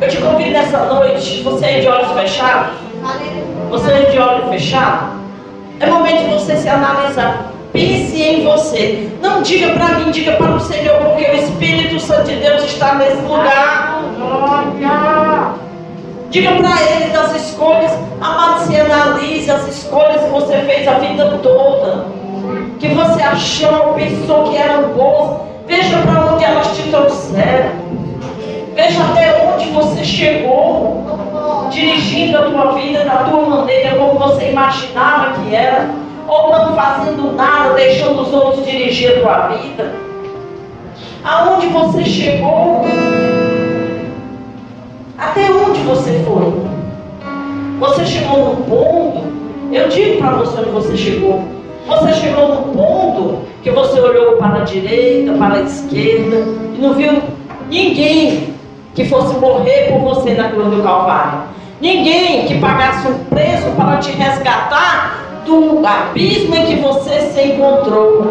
[0.00, 2.74] Eu te convido nessa noite, você é de olhos fechados,
[3.70, 5.12] você é de olho fechado,
[5.78, 7.52] é momento de você se analisar.
[7.72, 9.08] Pense em você.
[9.22, 12.96] Não diga para mim, diga para o Senhor, porque o Espírito Santo de Deus está
[12.96, 14.02] nesse lugar.
[16.32, 17.92] Diga para Ele das escolhas.
[18.18, 22.06] Amado, se analise as escolhas que você fez a vida toda.
[22.80, 25.42] Que você achou, pensou que eram boas.
[25.66, 27.72] Veja para onde elas te trouxeram.
[28.74, 31.68] Veja até onde você chegou.
[31.68, 35.90] Dirigindo a tua vida da tua maneira, como você imaginava que era
[36.26, 39.92] ou não fazendo nada, deixando os outros dirigir a tua vida?
[41.24, 42.86] Aonde você chegou?
[45.22, 46.52] Até onde você foi?
[47.78, 49.22] Você chegou no ponto,
[49.70, 51.44] eu digo para você onde você chegou.
[51.86, 56.36] Você chegou no ponto que você olhou para a direita, para a esquerda
[56.74, 57.22] e não viu
[57.70, 58.54] ninguém
[58.96, 61.42] que fosse morrer por você na cruz do Calvário.
[61.80, 68.26] Ninguém que pagasse um preço para te resgatar do abismo em que você se encontrou.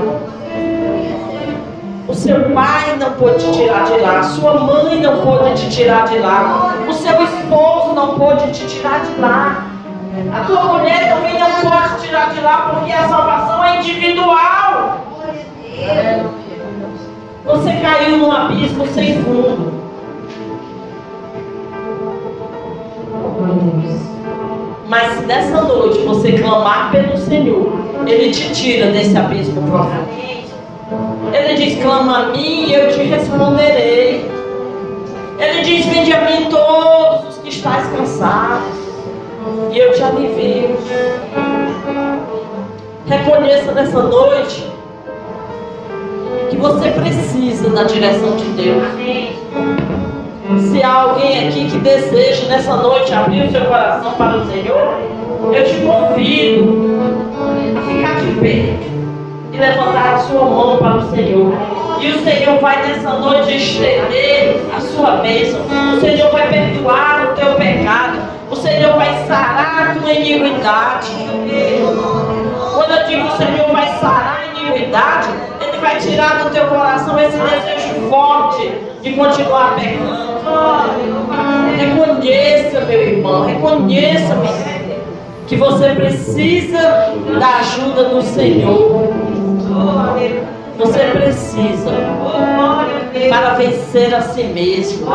[2.12, 5.70] O seu pai não pôde te tirar de lá, a sua mãe não pôde te
[5.70, 9.66] tirar de lá, o seu esposo não pôde te tirar de lá,
[10.34, 14.98] a tua mulher também não pode te tirar de lá, porque a salvação é individual.
[17.46, 19.72] Você caiu num abismo sem fundo.
[24.90, 27.72] Mas se nessa noite você clamar pelo Senhor,
[28.06, 30.41] Ele te tira desse abismo profundo.
[31.34, 34.30] Ele diz: clama a mim e eu te responderei.
[35.40, 38.78] Ele diz: vinde a mim todos os que estáis cansados,
[39.72, 40.78] e eu te alivio.
[43.08, 44.68] Reconheça nessa noite
[46.50, 48.84] que você precisa da direção de Deus.
[50.70, 54.98] Se há alguém aqui que deseja nessa noite abrir o seu coração para o Senhor,
[55.54, 56.90] eu te convido
[57.78, 58.91] a ficar de pé
[59.52, 61.53] e levantar a sua mão para o Senhor.
[61.99, 65.61] E o Senhor vai nessa noite estender a sua bênção.
[65.95, 68.19] O Senhor vai perdoar o teu pecado.
[68.49, 71.11] O Senhor vai sarar a tua iniquidade.
[72.73, 75.30] Quando eu digo o Senhor vai sarar a iniquidade,
[75.61, 78.72] Ele vai tirar do teu coração esse desejo forte
[79.02, 80.32] de continuar pecando.
[81.78, 84.72] Reconheça, meu irmão, reconheça, meu
[85.52, 86.80] que você precisa
[87.38, 89.20] da ajuda do Senhor.
[90.78, 91.91] Você precisa
[93.30, 95.08] para vencer a si mesmo.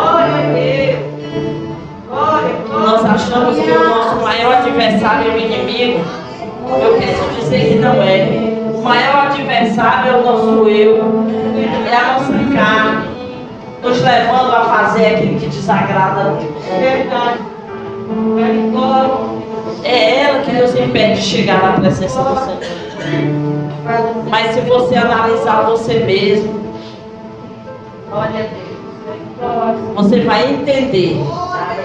[2.71, 6.05] Nós achamos que o nosso maior adversário é o inimigo.
[6.81, 8.29] Eu quero dizer que não é.
[8.75, 11.25] O maior adversário é o nosso eu,
[11.91, 13.17] é a nossa carne
[13.83, 16.65] nos levando a fazer aquilo que desagrada a Deus.
[16.79, 17.39] Verdade.
[19.85, 22.77] É ela que nos impede de chegar na presença do Senhor.
[24.29, 26.67] Mas se você analisar você mesmo,
[29.95, 31.17] você vai entender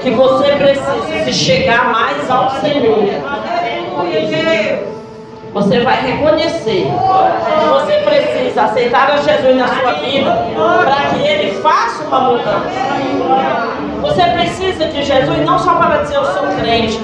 [0.02, 3.00] que você precisa se chegar mais ao Senhor.
[5.54, 11.62] Você vai reconhecer que você precisa aceitar a Jesus na sua vida para que Ele
[11.62, 12.72] faça uma mudança.
[14.02, 17.00] Você precisa de Jesus não só para dizer eu sou crente,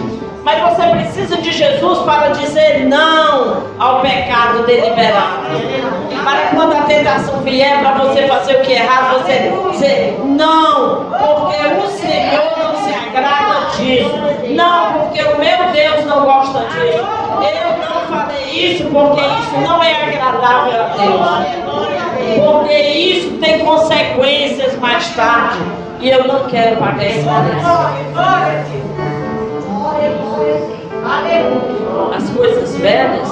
[0.47, 5.43] mas você precisa de Jesus para dizer não ao pecado deliberado.
[6.23, 11.07] Para quando a tentação vier para você fazer o que é errado, você dizer não,
[11.09, 14.55] porque o Senhor não se agrada disso.
[14.55, 17.05] Não, porque o meu Deus não gosta disso.
[17.43, 22.45] Eu não falei isso porque isso não é agradável a Deus.
[22.45, 25.59] Porque isso tem consequências mais tarde.
[25.99, 27.27] E eu não quero pagar preço.
[32.15, 33.27] As coisas velhas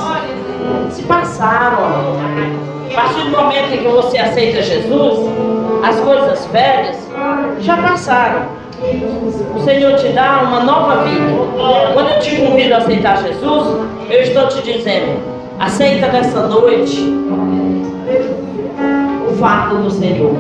[0.92, 1.78] se passaram.
[2.90, 5.30] A partir do momento em que você aceita Jesus,
[5.84, 6.98] as coisas velhas
[7.60, 8.44] já passaram.
[9.56, 11.32] O Senhor te dá uma nova vida.
[11.94, 15.20] Quando eu te convido a aceitar Jesus, eu estou te dizendo:
[15.60, 17.14] aceita nessa noite
[19.28, 20.32] o fardo do Senhor.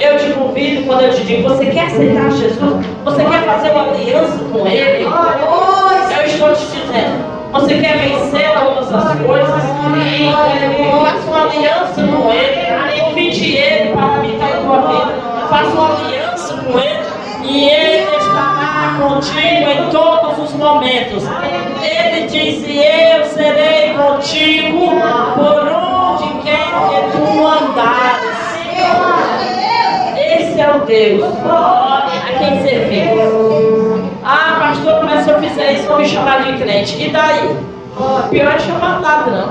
[0.00, 2.86] Eu te convido quando eu te digo: você quer aceitar Jesus?
[3.04, 5.04] Você quer fazer uma aliança com Ele?
[5.04, 7.40] Eu estou te dizendo.
[7.52, 9.48] Você quer vencer todas as coisas?
[11.02, 13.00] Faça uma aliança com Ele.
[13.00, 13.94] Convide Ele
[15.50, 17.00] faz uma aliança com Ele
[17.42, 21.24] e Ele estará contigo em todos os momentos.
[21.82, 24.90] Ele diz: e Eu serei contigo
[25.34, 25.79] por onde
[30.86, 34.10] Deus a quem servimos.
[34.24, 37.02] Ah, pastor, mas se eu fizer isso, vão me chamar de crente.
[37.02, 37.56] E daí?
[38.30, 39.48] Pior é chamar de ladrão.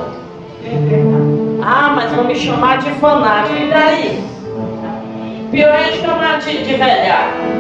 [1.62, 3.56] Ah, mas vão me chamar de fanático.
[3.56, 4.24] E daí?
[5.52, 7.60] Pior é chamar de, de velhaco.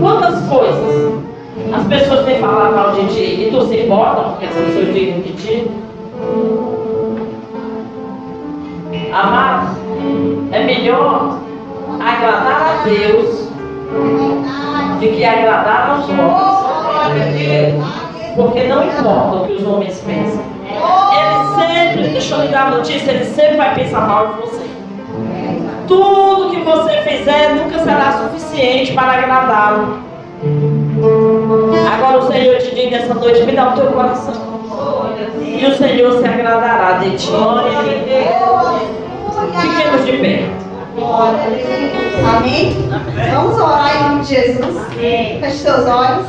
[0.00, 1.14] Quantas coisas
[1.72, 5.20] as pessoas têm falado mal de ti e tu se importa porque as pessoas dizem
[5.20, 5.70] de ti?
[9.12, 9.78] Amados,
[10.54, 11.38] é melhor
[12.00, 13.48] agradar a Deus
[15.00, 17.84] de que agradar aos homens.
[18.36, 20.42] Porque não importa o que os homens pensam.
[21.12, 24.64] Ele sempre, deixa eu lhe dar a notícia, ele sempre vai pensar mal de você.
[25.86, 29.98] Tudo que você fizer nunca será suficiente para agradá-lo.
[31.92, 34.34] Agora o Senhor te diz nessa noite, me dá o teu coração.
[35.40, 37.30] E o Senhor se agradará de ti.
[39.60, 40.50] Fiquemos de pé.
[42.36, 42.90] Amém?
[43.34, 44.84] Vamos orar em nome de Jesus.
[45.40, 46.26] Feche seus olhos.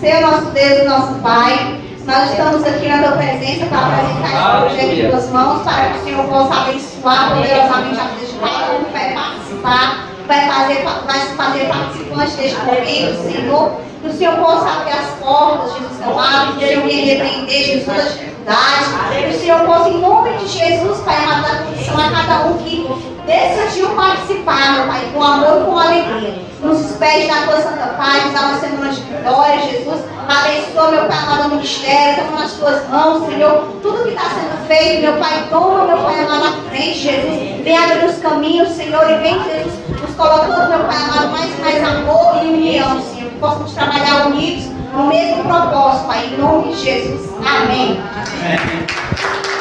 [0.00, 4.76] Senhor nosso Deus e nosso Pai, nós estamos aqui na tua presença para apresentar esse
[4.76, 8.72] projeto em tuas mãos, para que o Senhor possa abençoar poderosamente a vida de cada
[8.72, 13.80] um que vai participar, vai fazer, vai se fazer participante deste momento, Senhor.
[14.06, 17.88] Que o Senhor possa abrir as portas, Jesus amado, que o Senhor venha repreender, Jesus,
[17.88, 18.88] as dificuldades.
[19.10, 22.58] Que o Senhor possa, em nome de Jesus, Pai amado, dar condição a cada um
[22.58, 22.88] que
[23.26, 26.34] decidiu participar, meu Pai, com amor e com alegria.
[26.62, 30.00] Nos despede da tua santa paz, dá uma semana de vitória, Jesus.
[30.28, 33.64] Abençoa, meu Pai amado, o ministério, toma nas tuas mãos, Senhor.
[33.82, 37.64] Tudo que está sendo feito, meu Pai, toma, meu Pai amado, na frente, Jesus.
[37.64, 41.82] Vem abrir os caminhos, Senhor, e vem, Jesus, nos colocando, meu Pai amado, mais mais
[41.82, 43.15] amor e união, Senhor.
[43.36, 44.64] Que possamos trabalhar unidos
[44.94, 47.30] no mesmo propósito, Pai, em nome de Jesus.
[47.46, 48.00] Amém.
[48.00, 49.55] Amém.